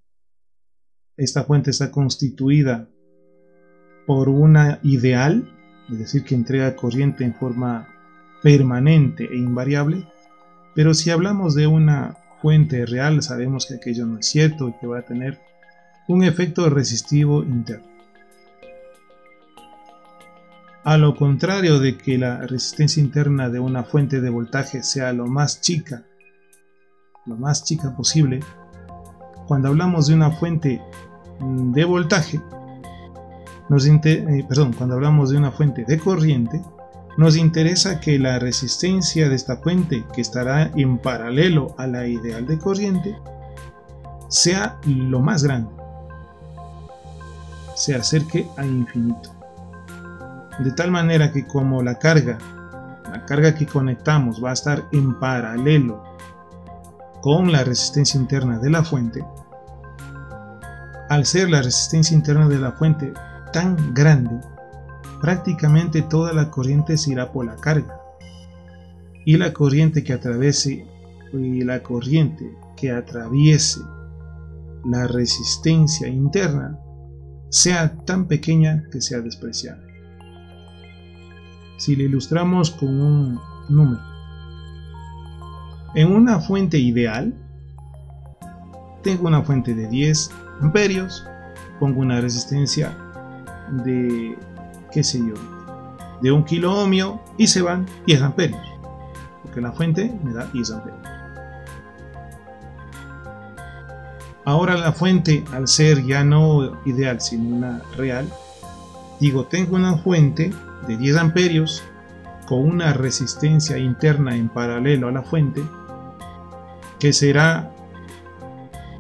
Esta 1.18 1.44
fuente 1.44 1.72
está 1.72 1.92
constituida 1.92 2.90
por 4.08 4.30
una 4.30 4.80
ideal, 4.84 5.50
es 5.92 6.00
decir, 6.00 6.24
que 6.24 6.36
entrega 6.36 6.76
corriente 6.76 7.24
en 7.24 7.36
forma 7.36 7.88
permanente 8.42 9.26
e 9.32 9.38
invariable. 9.38 10.08
Pero 10.74 10.94
si 10.94 11.10
hablamos 11.10 11.54
de 11.56 11.68
una 11.68 12.18
fuente 12.42 12.86
real, 12.86 13.22
sabemos 13.22 13.66
que 13.66 13.76
aquello 13.76 14.06
no 14.06 14.20
es 14.20 14.26
cierto 14.26 14.70
y 14.70 14.74
que 14.80 14.88
va 14.88 15.00
a 15.00 15.06
tener 15.06 15.40
un 16.08 16.24
efecto 16.24 16.70
resistivo 16.70 17.44
interno. 17.44 17.91
A 20.84 20.98
lo 20.98 21.16
contrario 21.16 21.80
de 21.80 21.96
que 21.96 22.18
la 22.18 22.38
resistencia 22.38 23.04
interna 23.04 23.50
de 23.50 23.60
una 23.60 23.84
fuente 23.84 24.20
de 24.20 24.32
voltaje 24.32 24.82
sea 24.82 25.14
lo 25.14 25.28
más 25.28 25.62
chica, 25.62 26.06
lo 27.28 27.38
más 27.38 27.64
chica 27.64 27.96
posible, 27.96 28.40
cuando 29.46 29.68
hablamos 29.68 30.08
de 30.08 30.16
una 30.16 30.32
fuente 30.32 30.82
de 31.40 31.86
voltaje, 31.86 32.42
nos 33.70 33.86
eh, 33.86 34.46
perdón, 34.50 34.74
cuando 34.74 34.96
hablamos 34.96 35.30
de 35.30 35.38
una 35.38 35.52
fuente 35.52 35.86
de 35.88 36.00
corriente, 36.00 36.64
nos 37.16 37.38
interesa 37.38 38.00
que 38.00 38.18
la 38.18 38.40
resistencia 38.40 39.30
de 39.30 39.36
esta 39.36 39.58
fuente, 39.58 40.04
que 40.16 40.22
estará 40.22 40.72
en 40.76 40.98
paralelo 40.98 41.76
a 41.78 41.86
la 41.86 42.08
ideal 42.08 42.48
de 42.48 42.58
corriente, 42.58 43.16
sea 44.30 44.80
lo 44.88 45.20
más 45.20 45.44
grande, 45.44 45.70
se 47.76 47.94
acerque 47.94 48.48
a 48.58 48.66
infinito 48.66 49.41
de 50.64 50.72
tal 50.72 50.92
manera 50.92 51.32
que 51.32 51.48
como 51.48 51.82
la 51.82 51.98
carga, 51.98 52.38
la 53.12 53.26
carga 53.26 53.56
que 53.56 53.66
conectamos 53.66 54.44
va 54.44 54.52
a 54.52 54.54
estar 54.54 54.88
en 54.92 55.18
paralelo 55.20 56.04
con 57.22 57.52
la 57.52 57.64
resistencia 57.64 58.20
interna 58.20 58.60
de 58.60 58.70
la 58.70 58.84
fuente, 58.84 59.26
al 61.10 61.26
ser 61.26 61.50
la 61.50 61.62
resistencia 61.62 62.16
interna 62.16 62.48
de 62.48 62.60
la 62.60 62.72
fuente 62.74 63.14
tan 63.52 63.94
grande, 63.94 64.40
prácticamente 65.20 66.04
toda 66.04 66.34
la 66.34 66.50
corriente 66.50 66.98
se 66.98 67.12
irá 67.12 67.32
por 67.32 67.46
la 67.46 67.56
carga. 67.56 67.98
Y 69.26 69.38
la 69.38 69.54
corriente 69.54 70.04
que 70.04 70.14
atraviese 70.14 70.86
y 71.34 71.64
la 71.64 71.84
corriente 71.84 72.52
que 72.76 72.92
atraviese 72.92 73.82
la 74.84 75.06
resistencia 75.08 76.08
interna 76.08 76.80
sea 77.50 77.96
tan 77.98 78.28
pequeña 78.28 78.84
que 78.92 79.02
sea 79.02 79.20
despreciable 79.20 79.91
si 81.82 81.96
le 81.96 82.04
ilustramos 82.04 82.70
con 82.70 82.90
un 83.02 83.40
número. 83.68 84.00
En 85.96 86.14
una 86.14 86.40
fuente 86.40 86.78
ideal, 86.78 87.34
tengo 89.02 89.28
una 89.28 89.42
fuente 89.42 89.74
de 89.74 89.88
10 89.88 90.30
amperios, 90.62 91.26
pongo 91.80 92.02
una 92.02 92.22
resistencia 92.22 92.96
de, 93.84 94.38
qué 94.92 95.04
sé 95.04 95.22
yo, 95.28 95.34
de 96.22 96.32
un 96.32 96.44
kilo 96.44 96.72
ohmio 96.72 97.20
y 97.40 97.48
se 97.48 97.64
van 97.64 97.88
10 98.06 98.22
amperios, 98.22 98.62
porque 99.42 99.60
la 99.60 99.72
fuente 99.72 100.16
me 100.24 100.34
da 100.34 100.46
10 100.54 100.72
amperios. 100.74 101.02
Ahora 104.46 104.78
la 104.78 104.92
fuente, 104.92 105.44
al 105.52 105.68
ser 105.68 106.06
ya 106.06 106.24
no 106.24 106.80
ideal, 106.86 107.20
sino 107.22 107.56
una 107.56 107.82
real, 107.98 108.28
digo, 109.22 109.46
tengo 109.46 109.76
una 109.76 109.98
fuente 109.98 110.52
de 110.88 110.98
10 110.98 111.18
amperios 111.18 111.84
con 112.48 112.66
una 112.66 112.92
resistencia 112.92 113.78
interna 113.78 114.36
en 114.36 114.50
paralelo 114.50 115.08
a 115.08 115.12
la 115.12 115.22
fuente 115.22 115.62
que 117.00 117.14
será 117.14 117.72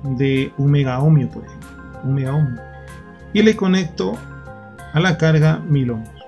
de 0.04 0.54
un 0.58 0.72
mega 0.72 1.00
ohmio 1.00 1.28
por 1.30 1.44
ejemplo 1.44 1.70
un 2.04 2.14
mega 2.14 2.36
ohmio. 2.36 2.62
Y 3.34 3.42
le 3.42 3.56
conecto 3.56 4.18
a 4.94 5.00
la 5.00 5.18
carga 5.18 5.60
1000 5.60 5.92
ohmios. 5.92 6.24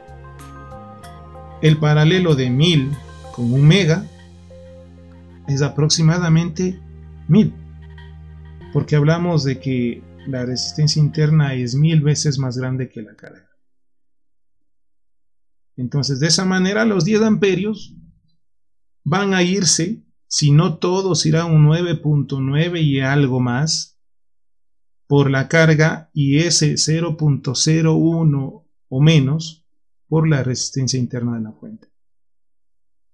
El 1.61 1.77
paralelo 1.77 2.35
de 2.35 2.49
1000 2.49 2.91
con 3.31 3.53
un 3.53 3.67
mega 3.67 4.03
es 5.47 5.61
aproximadamente 5.61 6.79
1000 7.27 7.53
porque 8.71 8.95
hablamos 8.95 9.43
de 9.43 9.59
que 9.59 10.01
la 10.25 10.45
resistencia 10.45 10.99
interna 10.99 11.53
es 11.53 11.75
mil 11.75 12.01
veces 12.01 12.39
más 12.39 12.57
grande 12.57 12.89
que 12.89 13.03
la 13.03 13.13
carga 13.13 13.52
entonces, 15.75 16.19
de 16.19 16.27
esa 16.27 16.45
manera, 16.45 16.85
los 16.85 17.05
10 17.05 17.21
amperios 17.23 17.95
van 19.03 19.33
a 19.33 19.43
irse 19.43 20.03
si 20.27 20.51
no 20.51 20.77
todos 20.77 21.25
irá 21.25 21.45
un 21.45 21.67
9.9 21.67 22.81
y 22.81 22.99
algo 22.99 23.39
más 23.39 23.99
por 25.07 25.29
la 25.29 25.47
carga 25.47 26.09
y 26.13 26.39
ese 26.39 26.73
0.01 26.73 28.65
o 28.89 29.01
menos 29.01 29.65
por 30.07 30.27
la 30.27 30.43
resistencia 30.43 30.99
interna 30.99 31.35
de 31.35 31.43
la 31.43 31.51
fuente. 31.53 31.87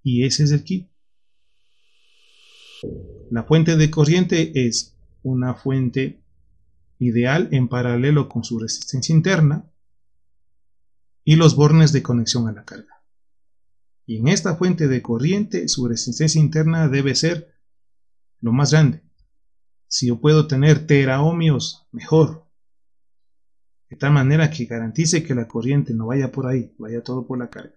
Y 0.03 0.23
ese 0.23 0.43
es 0.43 0.51
el 0.51 0.63
kit. 0.63 0.89
La 3.31 3.43
fuente 3.43 3.75
de 3.75 3.91
corriente 3.91 4.67
es 4.67 4.97
una 5.21 5.55
fuente 5.55 6.23
ideal 6.99 7.49
en 7.51 7.67
paralelo 7.67 8.29
con 8.29 8.43
su 8.43 8.59
resistencia 8.59 9.13
interna 9.13 9.69
y 11.29 11.35
los 11.35 11.55
bornes 11.55 11.91
de 11.91 12.01
conexión 12.01 12.47
a 12.47 12.51
la 12.51 12.65
carga. 12.65 13.03
Y 14.07 14.17
en 14.17 14.29
esta 14.29 14.55
fuente 14.55 14.87
de 14.87 15.03
corriente 15.03 15.67
su 15.67 15.87
resistencia 15.87 16.41
interna 16.41 16.87
debe 16.87 17.13
ser 17.13 17.53
lo 18.39 18.51
más 18.51 18.71
grande. 18.71 19.03
Si 19.85 20.07
yo 20.07 20.19
puedo 20.19 20.47
tener 20.47 20.87
teraohmios, 20.87 21.87
mejor. 21.91 22.47
De 23.91 23.95
tal 23.95 24.11
manera 24.11 24.49
que 24.49 24.65
garantice 24.65 25.21
que 25.21 25.35
la 25.35 25.47
corriente 25.47 25.93
no 25.93 26.07
vaya 26.07 26.31
por 26.31 26.47
ahí, 26.47 26.73
vaya 26.79 27.03
todo 27.03 27.27
por 27.27 27.37
la 27.37 27.51
carga. 27.51 27.75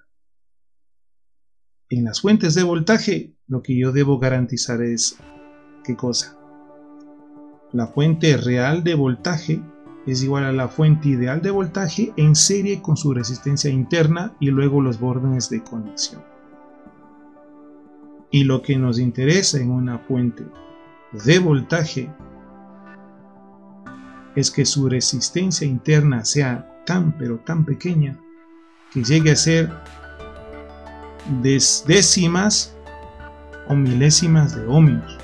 En 1.90 2.04
las 2.04 2.22
fuentes 2.22 2.54
de 2.54 2.62
voltaje, 2.62 3.36
lo 3.48 3.62
que 3.62 3.78
yo 3.78 3.92
debo 3.92 4.18
garantizar 4.18 4.80
es 4.80 5.18
¿qué 5.84 5.94
cosa? 5.94 6.38
La 7.70 7.88
fuente 7.88 8.34
real 8.38 8.82
de 8.82 8.94
voltaje 8.94 9.62
es 10.06 10.22
igual 10.22 10.44
a 10.44 10.52
la 10.52 10.68
fuente 10.68 11.08
ideal 11.08 11.40
de 11.42 11.50
voltaje 11.50 12.12
en 12.16 12.34
serie 12.34 12.82
con 12.82 12.96
su 12.96 13.14
resistencia 13.14 13.70
interna 13.70 14.34
y 14.40 14.50
luego 14.50 14.80
los 14.80 14.98
bordes 14.98 15.48
de 15.48 15.62
conexión. 15.62 16.22
Y 18.30 18.44
lo 18.44 18.62
que 18.62 18.76
nos 18.76 18.98
interesa 18.98 19.58
en 19.58 19.70
una 19.70 19.98
fuente 19.98 20.44
de 21.12 21.38
voltaje 21.38 22.10
es 24.34 24.50
que 24.50 24.64
su 24.64 24.88
resistencia 24.88 25.66
interna 25.66 26.24
sea 26.24 26.82
tan 26.86 27.12
pero 27.18 27.38
tan 27.38 27.64
pequeña 27.64 28.18
que 28.92 29.04
llegue 29.04 29.30
a 29.30 29.36
ser 29.36 29.70
décimas 31.86 32.74
o 33.68 33.74
milésimas 33.74 34.56
de 34.56 34.66
ohmios 34.66 35.21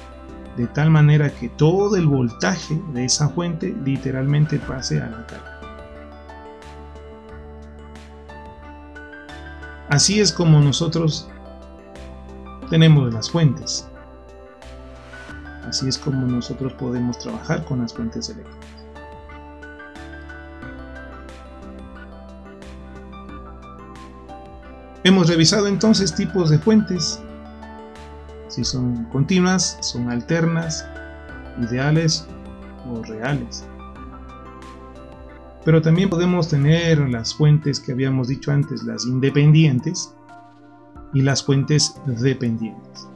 de 0.59 0.66
tal 0.66 0.90
manera 0.90 1.31
que 1.31 1.49
todo 1.49 1.94
el 1.94 2.09
voltaje 2.09 2.83
de 2.92 3.05
esa 3.05 3.29
fuente 3.29 3.77
literalmente 3.85 4.59
pase 4.59 5.01
a 5.01 5.09
la 5.09 5.25
carga. 5.25 5.61
Así 9.88 10.18
es 10.18 10.33
como 10.33 10.59
nosotros 10.61 11.29
tenemos 12.71 13.14
las 13.14 13.31
fuentes. 13.31 13.88
Así 15.64 15.87
es 15.87 15.97
como 15.97 16.27
nosotros 16.27 16.73
podemos 16.73 17.21
trabajar 17.21 17.64
con 17.64 17.79
las 17.79 17.94
fuentes 17.94 18.29
eléctricas. 18.29 18.68
Hemos 25.05 25.29
revisado 25.29 25.68
entonces 25.68 26.12
tipos 26.12 26.51
de 26.51 26.59
fuentes 26.59 27.23
si 28.59 28.64
son 28.64 29.05
continuas, 29.05 29.79
son 29.83 30.11
alternas, 30.11 30.85
ideales 31.62 32.27
o 32.90 33.05
reales. 33.05 33.64
Pero 35.64 35.81
también 35.81 36.11
podemos 36.11 36.49
tener 36.49 36.99
las 37.09 37.35
fuentes 37.35 37.79
que 37.79 37.92
habíamos 37.92 38.27
dicho 38.27 38.51
antes, 38.51 38.83
las 38.83 39.07
independientes 39.07 40.12
y 41.14 41.23
las 41.23 41.44
fuentes 41.44 41.94
dependientes. 42.05 43.07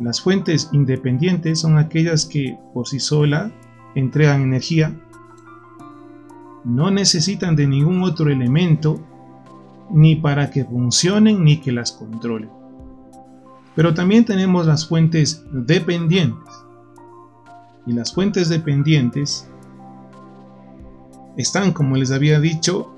Las 0.00 0.20
fuentes 0.20 0.68
independientes 0.72 1.60
son 1.60 1.78
aquellas 1.78 2.26
que 2.26 2.58
por 2.74 2.88
sí 2.88 2.98
sola 2.98 3.52
entregan 3.94 4.42
energía, 4.42 4.92
no 6.64 6.90
necesitan 6.90 7.54
de 7.54 7.68
ningún 7.68 8.02
otro 8.02 8.28
elemento 8.28 9.00
ni 9.88 10.16
para 10.16 10.50
que 10.50 10.64
funcionen 10.64 11.44
ni 11.44 11.58
que 11.58 11.70
las 11.70 11.92
controlen. 11.92 12.61
Pero 13.74 13.94
también 13.94 14.24
tenemos 14.24 14.66
las 14.66 14.86
fuentes 14.86 15.44
dependientes. 15.50 16.52
Y 17.86 17.92
las 17.92 18.12
fuentes 18.12 18.48
dependientes 18.48 19.48
están, 21.36 21.72
como 21.72 21.96
les 21.96 22.12
había 22.12 22.38
dicho, 22.38 22.94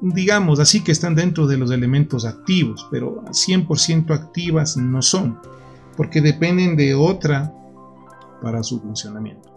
digamos 0.00 0.60
así 0.60 0.82
que 0.82 0.92
están 0.92 1.14
dentro 1.14 1.46
de 1.46 1.56
los 1.56 1.70
elementos 1.70 2.24
activos, 2.24 2.86
pero 2.90 3.24
100% 3.26 4.10
activas 4.14 4.76
no 4.76 5.02
son, 5.02 5.38
porque 5.96 6.20
dependen 6.20 6.76
de 6.76 6.94
otra 6.94 7.52
para 8.42 8.62
su 8.62 8.80
funcionamiento. 8.80 9.50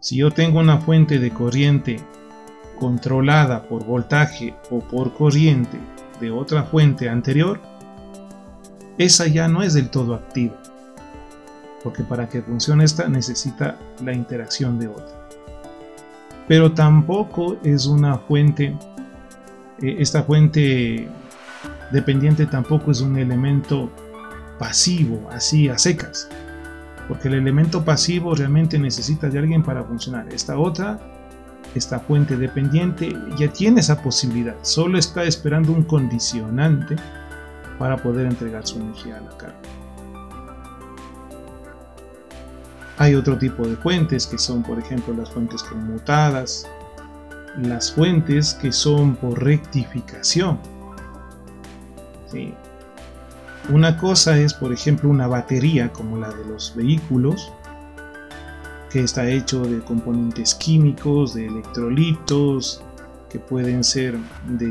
Si 0.00 0.16
yo 0.16 0.30
tengo 0.30 0.60
una 0.60 0.78
fuente 0.78 1.18
de 1.18 1.30
corriente 1.30 1.96
controlada 2.78 3.68
por 3.68 3.84
voltaje 3.84 4.54
o 4.70 4.80
por 4.80 5.12
corriente 5.12 5.78
de 6.20 6.30
otra 6.30 6.64
fuente 6.64 7.08
anterior, 7.08 7.60
esa 9.00 9.26
ya 9.26 9.48
no 9.48 9.62
es 9.62 9.72
del 9.72 9.88
todo 9.88 10.14
activa, 10.14 10.54
porque 11.82 12.04
para 12.04 12.28
que 12.28 12.42
funcione 12.42 12.84
esta 12.84 13.08
necesita 13.08 13.78
la 14.04 14.12
interacción 14.12 14.78
de 14.78 14.88
otra. 14.88 15.26
Pero 16.46 16.72
tampoco 16.72 17.56
es 17.64 17.86
una 17.86 18.18
fuente, 18.18 18.76
eh, 19.80 19.96
esta 19.98 20.22
fuente 20.22 21.08
dependiente 21.90 22.44
tampoco 22.44 22.90
es 22.90 23.00
un 23.00 23.16
elemento 23.16 23.90
pasivo, 24.58 25.30
así 25.32 25.70
a 25.70 25.78
secas, 25.78 26.28
porque 27.08 27.28
el 27.28 27.34
elemento 27.34 27.82
pasivo 27.82 28.34
realmente 28.34 28.78
necesita 28.78 29.30
de 29.30 29.38
alguien 29.38 29.62
para 29.62 29.82
funcionar. 29.82 30.30
Esta 30.30 30.58
otra, 30.58 31.00
esta 31.74 32.00
fuente 32.00 32.36
dependiente, 32.36 33.16
ya 33.38 33.50
tiene 33.50 33.80
esa 33.80 34.02
posibilidad, 34.02 34.56
solo 34.60 34.98
está 34.98 35.24
esperando 35.24 35.72
un 35.72 35.84
condicionante 35.84 36.96
para 37.80 37.96
poder 37.96 38.26
entregar 38.26 38.66
su 38.66 38.78
energía 38.78 39.16
a 39.16 39.20
la 39.22 39.38
carga. 39.38 39.58
Hay 42.98 43.14
otro 43.14 43.38
tipo 43.38 43.66
de 43.66 43.74
fuentes 43.76 44.26
que 44.26 44.36
son, 44.36 44.62
por 44.62 44.78
ejemplo, 44.78 45.14
las 45.14 45.30
fuentes 45.30 45.62
conmutadas, 45.62 46.68
las 47.56 47.90
fuentes 47.90 48.52
que 48.52 48.70
son 48.70 49.16
por 49.16 49.42
rectificación. 49.42 50.58
Una 53.70 53.96
cosa 53.96 54.36
es, 54.38 54.52
por 54.52 54.74
ejemplo, 54.74 55.08
una 55.08 55.26
batería 55.26 55.90
como 55.90 56.18
la 56.18 56.28
de 56.28 56.44
los 56.44 56.76
vehículos, 56.76 57.50
que 58.90 59.00
está 59.00 59.26
hecho 59.26 59.62
de 59.62 59.80
componentes 59.80 60.54
químicos, 60.54 61.32
de 61.32 61.46
electrolitos, 61.46 62.82
que 63.30 63.38
pueden 63.38 63.82
ser 63.82 64.18
de, 64.48 64.70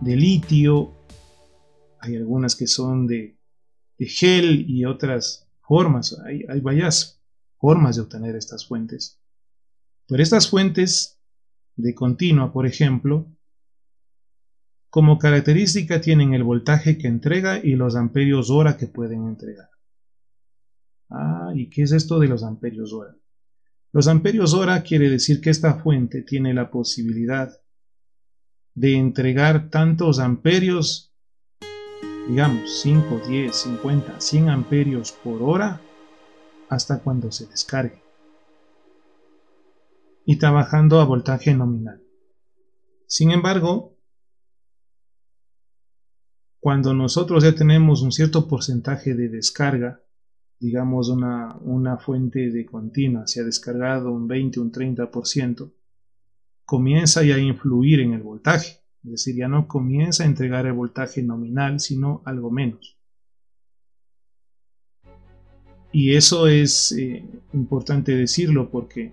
de 0.00 0.16
litio 0.16 1.01
hay 2.02 2.16
algunas 2.16 2.56
que 2.56 2.66
son 2.66 3.06
de, 3.06 3.38
gel 3.98 4.68
y 4.68 4.84
otras 4.84 5.48
formas. 5.60 6.18
Hay, 6.26 6.44
hay 6.48 6.60
varias 6.60 7.22
formas 7.58 7.94
de 7.94 8.02
obtener 8.02 8.34
estas 8.34 8.66
fuentes. 8.66 9.20
Pero 10.08 10.20
estas 10.20 10.50
fuentes 10.50 11.20
de 11.76 11.94
continua, 11.94 12.52
por 12.52 12.66
ejemplo, 12.66 13.32
como 14.90 15.18
característica 15.18 16.00
tienen 16.00 16.34
el 16.34 16.42
voltaje 16.42 16.98
que 16.98 17.06
entrega 17.06 17.60
y 17.64 17.76
los 17.76 17.94
amperios 17.94 18.50
hora 18.50 18.76
que 18.76 18.88
pueden 18.88 19.28
entregar. 19.28 19.70
Ah, 21.08 21.52
¿y 21.54 21.70
qué 21.70 21.82
es 21.82 21.92
esto 21.92 22.18
de 22.18 22.26
los 22.26 22.42
amperios 22.42 22.92
hora? 22.92 23.16
Los 23.92 24.08
amperios 24.08 24.54
hora 24.54 24.82
quiere 24.82 25.08
decir 25.08 25.40
que 25.40 25.50
esta 25.50 25.74
fuente 25.74 26.22
tiene 26.22 26.52
la 26.52 26.70
posibilidad 26.70 27.52
de 28.74 28.96
entregar 28.96 29.70
tantos 29.70 30.18
amperios 30.18 31.11
digamos 32.28 32.80
5, 32.82 33.22
10, 33.26 33.54
50, 33.54 34.20
100 34.20 34.48
amperios 34.48 35.12
por 35.12 35.42
hora 35.42 35.80
hasta 36.68 37.00
cuando 37.00 37.32
se 37.32 37.46
descargue 37.46 38.02
y 40.24 40.36
trabajando 40.36 41.00
a 41.00 41.04
voltaje 41.04 41.54
nominal. 41.54 42.02
Sin 43.06 43.30
embargo, 43.30 43.98
cuando 46.60 46.94
nosotros 46.94 47.42
ya 47.42 47.54
tenemos 47.54 48.02
un 48.02 48.12
cierto 48.12 48.46
porcentaje 48.46 49.14
de 49.14 49.28
descarga, 49.28 50.00
digamos 50.60 51.08
una, 51.08 51.56
una 51.58 51.98
fuente 51.98 52.50
de 52.50 52.64
continua 52.64 53.26
se 53.26 53.40
ha 53.40 53.44
descargado 53.44 54.12
un 54.12 54.28
20, 54.28 54.60
un 54.60 54.70
30%, 54.70 55.72
comienza 56.64 57.24
ya 57.24 57.34
a 57.34 57.38
influir 57.38 58.00
en 58.00 58.12
el 58.12 58.22
voltaje. 58.22 58.81
Es 59.04 59.10
decir, 59.10 59.36
ya 59.36 59.48
no 59.48 59.66
comienza 59.66 60.22
a 60.22 60.26
entregar 60.26 60.66
el 60.66 60.74
voltaje 60.74 61.22
nominal, 61.22 61.80
sino 61.80 62.22
algo 62.24 62.50
menos. 62.50 62.96
Y 65.90 66.14
eso 66.14 66.46
es 66.46 66.92
eh, 66.92 67.24
importante 67.52 68.16
decirlo 68.16 68.70
porque 68.70 69.12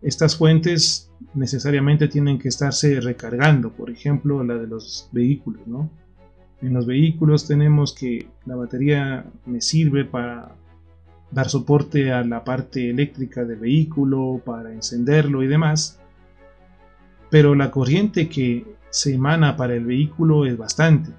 estas 0.00 0.36
fuentes 0.36 1.10
necesariamente 1.34 2.08
tienen 2.08 2.38
que 2.38 2.48
estarse 2.48 3.00
recargando, 3.00 3.70
por 3.70 3.90
ejemplo, 3.90 4.42
la 4.42 4.54
de 4.54 4.66
los 4.66 5.08
vehículos, 5.12 5.66
¿no? 5.66 5.90
En 6.60 6.74
los 6.74 6.86
vehículos 6.86 7.46
tenemos 7.46 7.94
que 7.94 8.28
la 8.46 8.56
batería 8.56 9.26
me 9.46 9.60
sirve 9.60 10.04
para 10.04 10.56
dar 11.30 11.48
soporte 11.48 12.12
a 12.12 12.24
la 12.24 12.44
parte 12.44 12.90
eléctrica 12.90 13.44
del 13.44 13.58
vehículo, 13.58 14.40
para 14.44 14.72
encenderlo 14.72 15.42
y 15.42 15.48
demás. 15.48 16.00
Pero 17.30 17.54
la 17.54 17.70
corriente 17.70 18.28
que 18.28 18.64
se 18.92 19.14
emana 19.14 19.56
para 19.56 19.74
el 19.74 19.86
vehículo 19.86 20.44
es 20.44 20.56
bastante, 20.56 21.10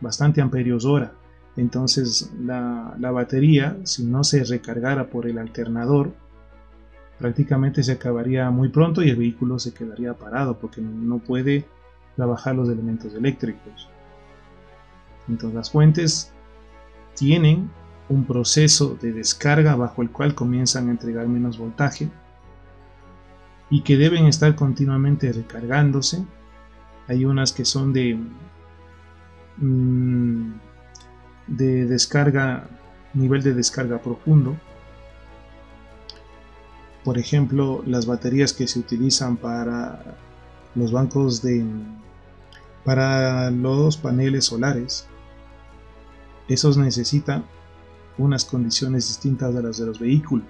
bastante 0.00 0.42
amperios 0.42 0.84
hora. 0.84 1.12
Entonces 1.56 2.32
la, 2.40 2.96
la 2.98 3.10
batería, 3.12 3.76
si 3.84 4.04
no 4.04 4.24
se 4.24 4.42
recargara 4.44 5.06
por 5.08 5.26
el 5.26 5.38
alternador, 5.38 6.12
prácticamente 7.18 7.84
se 7.84 7.92
acabaría 7.92 8.50
muy 8.50 8.70
pronto 8.70 9.02
y 9.02 9.10
el 9.10 9.16
vehículo 9.16 9.58
se 9.60 9.72
quedaría 9.72 10.14
parado 10.14 10.58
porque 10.58 10.80
no 10.80 11.18
puede 11.18 11.64
trabajar 12.16 12.56
los 12.56 12.68
elementos 12.68 13.14
eléctricos. 13.14 13.88
Entonces 15.28 15.54
las 15.54 15.70
fuentes 15.70 16.32
tienen 17.14 17.70
un 18.08 18.24
proceso 18.24 18.98
de 19.00 19.12
descarga 19.12 19.76
bajo 19.76 20.02
el 20.02 20.10
cual 20.10 20.34
comienzan 20.34 20.88
a 20.88 20.90
entregar 20.90 21.28
menos 21.28 21.58
voltaje 21.58 22.10
y 23.70 23.82
que 23.82 23.96
deben 23.96 24.26
estar 24.26 24.54
continuamente 24.56 25.32
recargándose. 25.32 26.24
Hay 27.08 27.24
unas 27.24 27.52
que 27.52 27.64
son 27.64 27.92
de, 27.92 28.18
mm, 29.58 30.52
de 31.46 31.86
descarga, 31.86 32.68
nivel 33.14 33.42
de 33.42 33.54
descarga 33.54 33.98
profundo. 33.98 34.56
Por 37.04 37.18
ejemplo, 37.18 37.82
las 37.86 38.06
baterías 38.06 38.52
que 38.52 38.68
se 38.68 38.78
utilizan 38.78 39.36
para 39.36 40.16
los 40.74 40.92
bancos 40.92 41.42
de 41.42 41.64
para 42.84 43.50
los 43.50 43.96
paneles 43.96 44.46
solares. 44.46 45.06
Esos 46.48 46.76
necesitan 46.76 47.44
unas 48.18 48.44
condiciones 48.44 49.08
distintas 49.08 49.54
a 49.54 49.62
las 49.62 49.78
de 49.78 49.86
los 49.86 49.98
vehículos. 49.98 50.46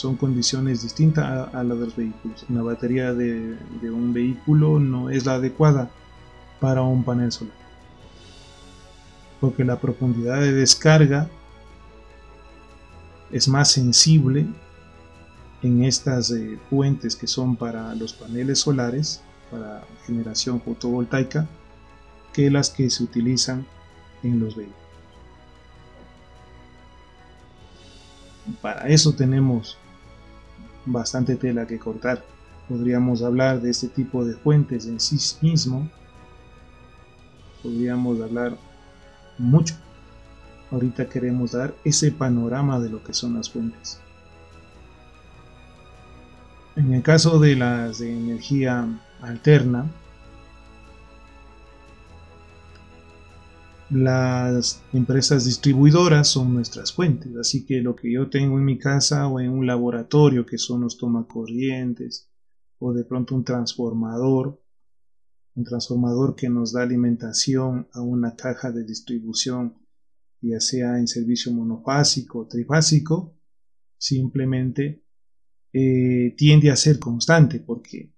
Son 0.00 0.16
condiciones 0.16 0.80
distintas 0.80 1.52
a, 1.52 1.62
las 1.62 1.78
de 1.78 1.84
los 1.84 1.94
vehículos. 1.94 2.46
Una 2.48 2.62
batería 2.62 3.12
de, 3.12 3.58
un 3.82 4.14
vehículo 4.14 4.80
no 4.80 5.10
es 5.10 5.26
la 5.26 5.34
adecuada 5.34 5.90
para 6.58 6.80
un 6.80 7.04
panel 7.04 7.30
solar. 7.30 7.52
Porque 9.42 9.62
la 9.62 9.78
profundidad 9.78 10.40
de 10.40 10.52
descarga 10.52 11.28
es 13.30 13.46
más 13.46 13.72
sensible 13.72 14.46
en 15.60 15.84
estas 15.84 16.30
eh, 16.30 16.58
fuentes 16.70 17.14
que 17.14 17.26
son 17.26 17.56
para 17.56 17.94
los 17.94 18.14
paneles 18.14 18.60
solares, 18.60 19.20
para 19.50 19.84
generación 20.06 20.62
fotovoltaica, 20.62 21.46
que 22.32 22.50
las 22.50 22.70
que 22.70 22.88
se 22.88 23.04
utilizan 23.04 23.66
en 24.22 24.40
los 24.40 24.56
vehículos. 24.56 24.80
Para 28.62 28.88
eso 28.88 29.12
tenemos 29.12 29.76
bastante 30.86 31.36
tela 31.36 31.66
que 31.66 31.78
cortar. 31.78 32.24
Podríamos 32.68 33.22
hablar 33.22 33.60
de 33.60 33.70
este 33.70 33.88
tipo 33.88 34.24
de 34.24 34.34
fuentes 34.34 34.86
en 34.86 35.00
sí 35.00 35.18
mismo. 35.42 35.88
Podríamos 37.62 38.20
hablar 38.20 38.56
mucho. 39.38 39.74
Ahorita 40.70 41.08
queremos 41.08 41.52
dar 41.52 41.74
ese 41.84 42.12
panorama 42.12 42.78
de 42.78 42.90
lo 42.90 43.02
que 43.02 43.12
son 43.12 43.34
las 43.34 43.50
fuentes. 43.50 44.00
En 46.76 46.94
el 46.94 47.02
caso 47.02 47.40
de 47.40 47.56
las 47.56 47.98
de 47.98 48.12
energía 48.12 48.86
alterna, 49.20 49.86
las 53.90 54.82
empresas 54.92 55.44
distribuidoras 55.44 56.28
son 56.28 56.54
nuestras 56.54 56.92
fuentes, 56.92 57.34
así 57.36 57.66
que 57.66 57.80
lo 57.80 57.96
que 57.96 58.12
yo 58.12 58.30
tengo 58.30 58.58
en 58.58 58.64
mi 58.64 58.78
casa 58.78 59.26
o 59.26 59.40
en 59.40 59.50
un 59.50 59.66
laboratorio 59.66 60.46
que 60.46 60.58
son 60.58 60.82
los 60.82 60.96
tomacorrientes 60.96 62.30
o 62.78 62.92
de 62.92 63.04
pronto 63.04 63.34
un 63.34 63.44
transformador, 63.44 64.62
un 65.56 65.64
transformador 65.64 66.36
que 66.36 66.48
nos 66.48 66.72
da 66.72 66.82
alimentación 66.82 67.88
a 67.92 68.00
una 68.00 68.36
caja 68.36 68.70
de 68.70 68.84
distribución, 68.84 69.76
ya 70.40 70.60
sea 70.60 70.98
en 70.98 71.08
servicio 71.08 71.52
monofásico 71.52 72.40
o 72.40 72.46
trifásico, 72.46 73.36
simplemente 73.98 75.04
eh, 75.72 76.34
tiende 76.36 76.70
a 76.70 76.76
ser 76.76 77.00
constante 77.00 77.58
porque 77.58 78.12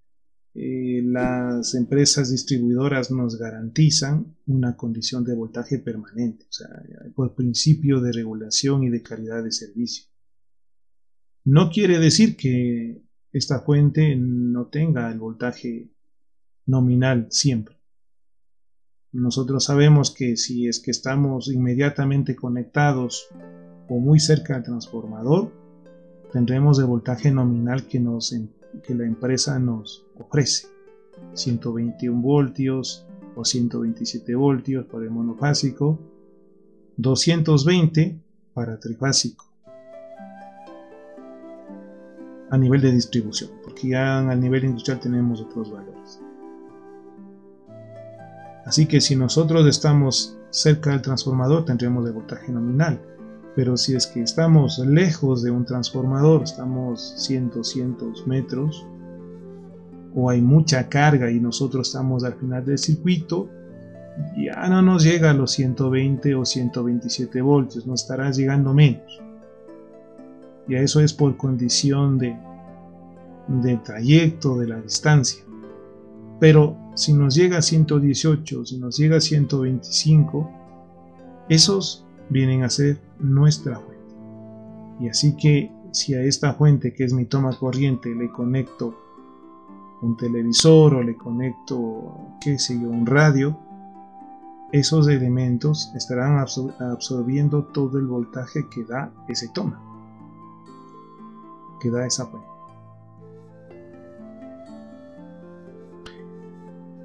eh, 0.55 1.01
las 1.05 1.75
empresas 1.75 2.31
distribuidoras 2.31 3.11
nos 3.11 3.39
garantizan 3.39 4.37
una 4.47 4.77
condición 4.77 5.25
de 5.25 5.35
voltaje 5.35 5.79
permanente, 5.79 6.45
o 6.45 6.53
sea, 6.53 6.69
por 7.15 7.35
principio 7.35 8.01
de 8.01 8.13
regulación 8.13 8.85
y 8.85 8.91
de 8.91 9.03
calidad 9.03 9.43
de 9.43 9.51
servicio. 9.51 10.05
No 11.45 11.71
quiere 11.71 11.99
decir 11.99 12.37
que 12.37 13.03
esta 13.33 13.61
fuente 13.61 14.15
no 14.17 14.67
tenga 14.67 15.11
el 15.11 15.19
voltaje 15.19 15.91
nominal 16.67 17.29
siempre. 17.31 17.77
Nosotros 19.11 19.65
sabemos 19.65 20.11
que 20.11 20.37
si 20.37 20.69
es 20.69 20.81
que 20.81 20.91
estamos 20.91 21.51
inmediatamente 21.51 22.37
conectados 22.37 23.29
o 23.89 23.99
muy 23.99 24.21
cerca 24.21 24.55
del 24.55 24.65
transformador, 24.65 25.53
tendremos 26.33 26.79
el 26.79 26.87
voltaje 26.87 27.31
nominal 27.31 27.87
que, 27.87 28.01
nos, 28.01 28.35
que 28.83 28.95
la 28.95 29.05
empresa 29.05 29.59
nos 29.59 30.07
ofrece. 30.19 30.69
121 31.35 32.21
voltios 32.21 33.07
o 33.35 33.45
127 33.45 34.35
voltios 34.35 34.87
para 34.87 35.05
el 35.05 35.11
monofásico, 35.11 35.99
220 36.97 38.19
para 38.55 38.79
trifásico. 38.79 39.47
A 42.51 42.59
nivel 42.59 42.83
de 42.83 42.93
distribución, 42.93 43.51
porque 43.65 43.89
ya 43.89 44.19
a 44.19 44.35
nivel 44.35 44.65
industrial 44.65 45.01
tenemos 45.01 45.41
otros 45.41 45.71
valores. 45.71 46.21
Así 48.67 48.87
que 48.87 49.01
si 49.01 49.17
nosotros 49.17 49.67
estamos 49.67 50.37
cerca 50.51 50.91
del 50.91 51.03
transformador 51.03 51.65
tendremos 51.65 52.07
el 52.07 52.13
voltaje 52.13 52.53
nominal 52.53 53.01
pero 53.55 53.77
si 53.77 53.95
es 53.95 54.07
que 54.07 54.23
estamos 54.23 54.79
lejos 54.79 55.43
de 55.43 55.51
un 55.51 55.65
transformador, 55.65 56.43
estamos 56.43 57.15
cientos, 57.19 57.71
cientos 57.71 58.27
metros, 58.27 58.87
o 60.15 60.31
hay 60.31 60.41
mucha 60.41 60.89
carga 60.89 61.31
y 61.31 61.41
nosotros 61.41 61.89
estamos 61.89 62.25
al 62.25 62.35
final 62.35 62.65
del 62.65 62.79
circuito, 62.79 63.49
ya 64.37 64.69
no 64.69 64.83
nos 64.83 65.05
llega 65.05 65.31
a 65.31 65.35
los 65.35 65.53
120 65.53 66.35
o 66.35 66.45
127 66.45 67.41
voltios, 67.41 67.87
nos 67.87 68.03
estará 68.03 68.31
llegando 68.31 68.75
menos. 68.75 69.21
Y 70.69 70.75
eso 70.75 71.01
es 71.01 71.13
por 71.13 71.37
condición 71.37 72.19
de, 72.19 72.37
de 73.49 73.77
trayecto, 73.79 74.59
de 74.59 74.69
la 74.69 74.81
distancia. 74.81 75.43
Pero 76.39 76.77
si 76.95 77.13
nos 77.15 77.35
llega 77.35 77.59
a 77.59 77.63
118, 77.63 78.67
si 78.67 78.79
nos 78.79 78.97
llega 78.97 79.17
a 79.17 79.21
125, 79.21 80.51
esos 81.49 82.05
vienen 82.33 82.65
a 82.65 82.71
ser 82.71 83.01
nuestra 83.19 83.79
fuente. 83.79 84.15
Y 85.01 85.09
así 85.09 85.37
que 85.37 85.71
si 85.93 86.15
a 86.15 86.23
esta 86.23 86.55
fuente 86.55 86.95
que 86.95 87.05
es 87.05 87.13
mi 87.13 87.27
toma 87.27 87.57
corriente 87.59 88.15
le 88.15 88.31
conecto 88.31 88.99
un 90.01 90.17
televisor 90.17 90.95
o 90.95 91.03
le 91.03 91.17
conecto, 91.17 92.37
qué 92.41 92.59
sé 92.59 92.81
yo, 92.81 92.89
un 92.89 93.07
radio, 93.07 93.57
esos 94.73 95.07
elementos 95.07 95.93
estarán 95.95 96.39
absorbiendo 96.39 97.65
todo 97.67 97.99
el 97.99 98.07
voltaje 98.07 98.67
que 98.69 98.85
da 98.85 99.13
ese 99.29 99.49
toma, 99.49 99.81
que 101.81 101.91
da 101.91 102.07
esa 102.07 102.27
fuente. 102.27 102.49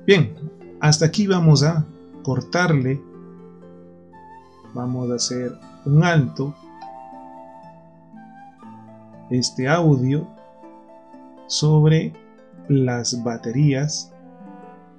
Bien, 0.08 0.34
hasta 0.80 1.06
aquí 1.06 1.28
vamos 1.28 1.64
a 1.64 1.86
cortarle 2.24 3.02
vamos 4.78 5.10
a 5.10 5.16
hacer 5.16 5.58
un 5.86 6.04
alto 6.04 6.54
este 9.32 9.68
audio 9.68 10.28
sobre 11.48 12.14
las 12.70 13.24
baterías 13.24 14.14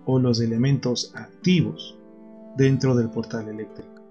o 0.05 0.19
los 0.19 0.41
elementos 0.41 1.13
activos 1.15 1.97
dentro 2.57 2.97
del 2.97 3.09
portal 3.09 3.49
eléctrico. 3.49 4.03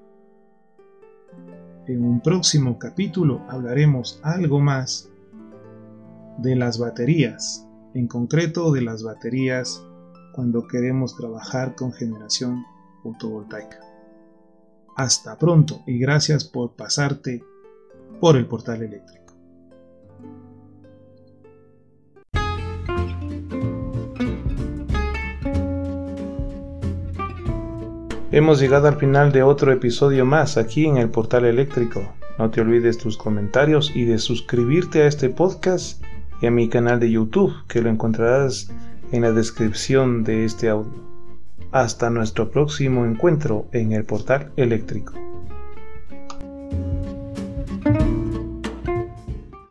En 1.87 2.03
un 2.03 2.21
próximo 2.21 2.79
capítulo 2.79 3.41
hablaremos 3.49 4.21
algo 4.23 4.61
más 4.61 5.09
de 6.37 6.55
las 6.55 6.79
baterías, 6.79 7.67
en 7.93 8.07
concreto 8.07 8.71
de 8.71 8.83
las 8.83 9.03
baterías 9.03 9.83
cuando 10.33 10.65
queremos 10.65 11.17
trabajar 11.17 11.75
con 11.75 11.91
generación 11.91 12.63
fotovoltaica. 13.03 13.86
Hasta 14.97 15.37
pronto 15.37 15.83
y 15.85 15.99
gracias 15.99 16.43
por 16.43 16.71
pasarte 16.71 17.43
por 18.19 18.35
el 18.35 18.47
portal 18.47 18.81
eléctrico. 18.81 19.35
Hemos 28.31 28.59
llegado 28.59 28.87
al 28.87 28.97
final 28.97 29.31
de 29.31 29.43
otro 29.43 29.71
episodio 29.71 30.25
más 30.25 30.57
aquí 30.57 30.87
en 30.87 30.97
el 30.97 31.11
portal 31.11 31.45
eléctrico. 31.45 32.01
No 32.39 32.49
te 32.49 32.61
olvides 32.61 32.97
tus 32.97 33.19
comentarios 33.19 33.91
y 33.95 34.05
de 34.05 34.17
suscribirte 34.17 35.03
a 35.03 35.07
este 35.07 35.29
podcast 35.29 36.03
y 36.41 36.47
a 36.47 36.51
mi 36.51 36.69
canal 36.69 36.99
de 36.99 37.11
YouTube, 37.11 37.53
que 37.67 37.83
lo 37.83 37.91
encontrarás 37.91 38.71
en 39.11 39.21
la 39.21 39.31
descripción 39.31 40.23
de 40.23 40.45
este 40.45 40.69
audio. 40.69 41.16
Hasta 41.71 42.09
nuestro 42.09 42.49
próximo 42.49 43.05
encuentro 43.05 43.67
en 43.71 43.91
el 43.91 44.05
portal 44.05 44.51
eléctrico. 44.55 45.26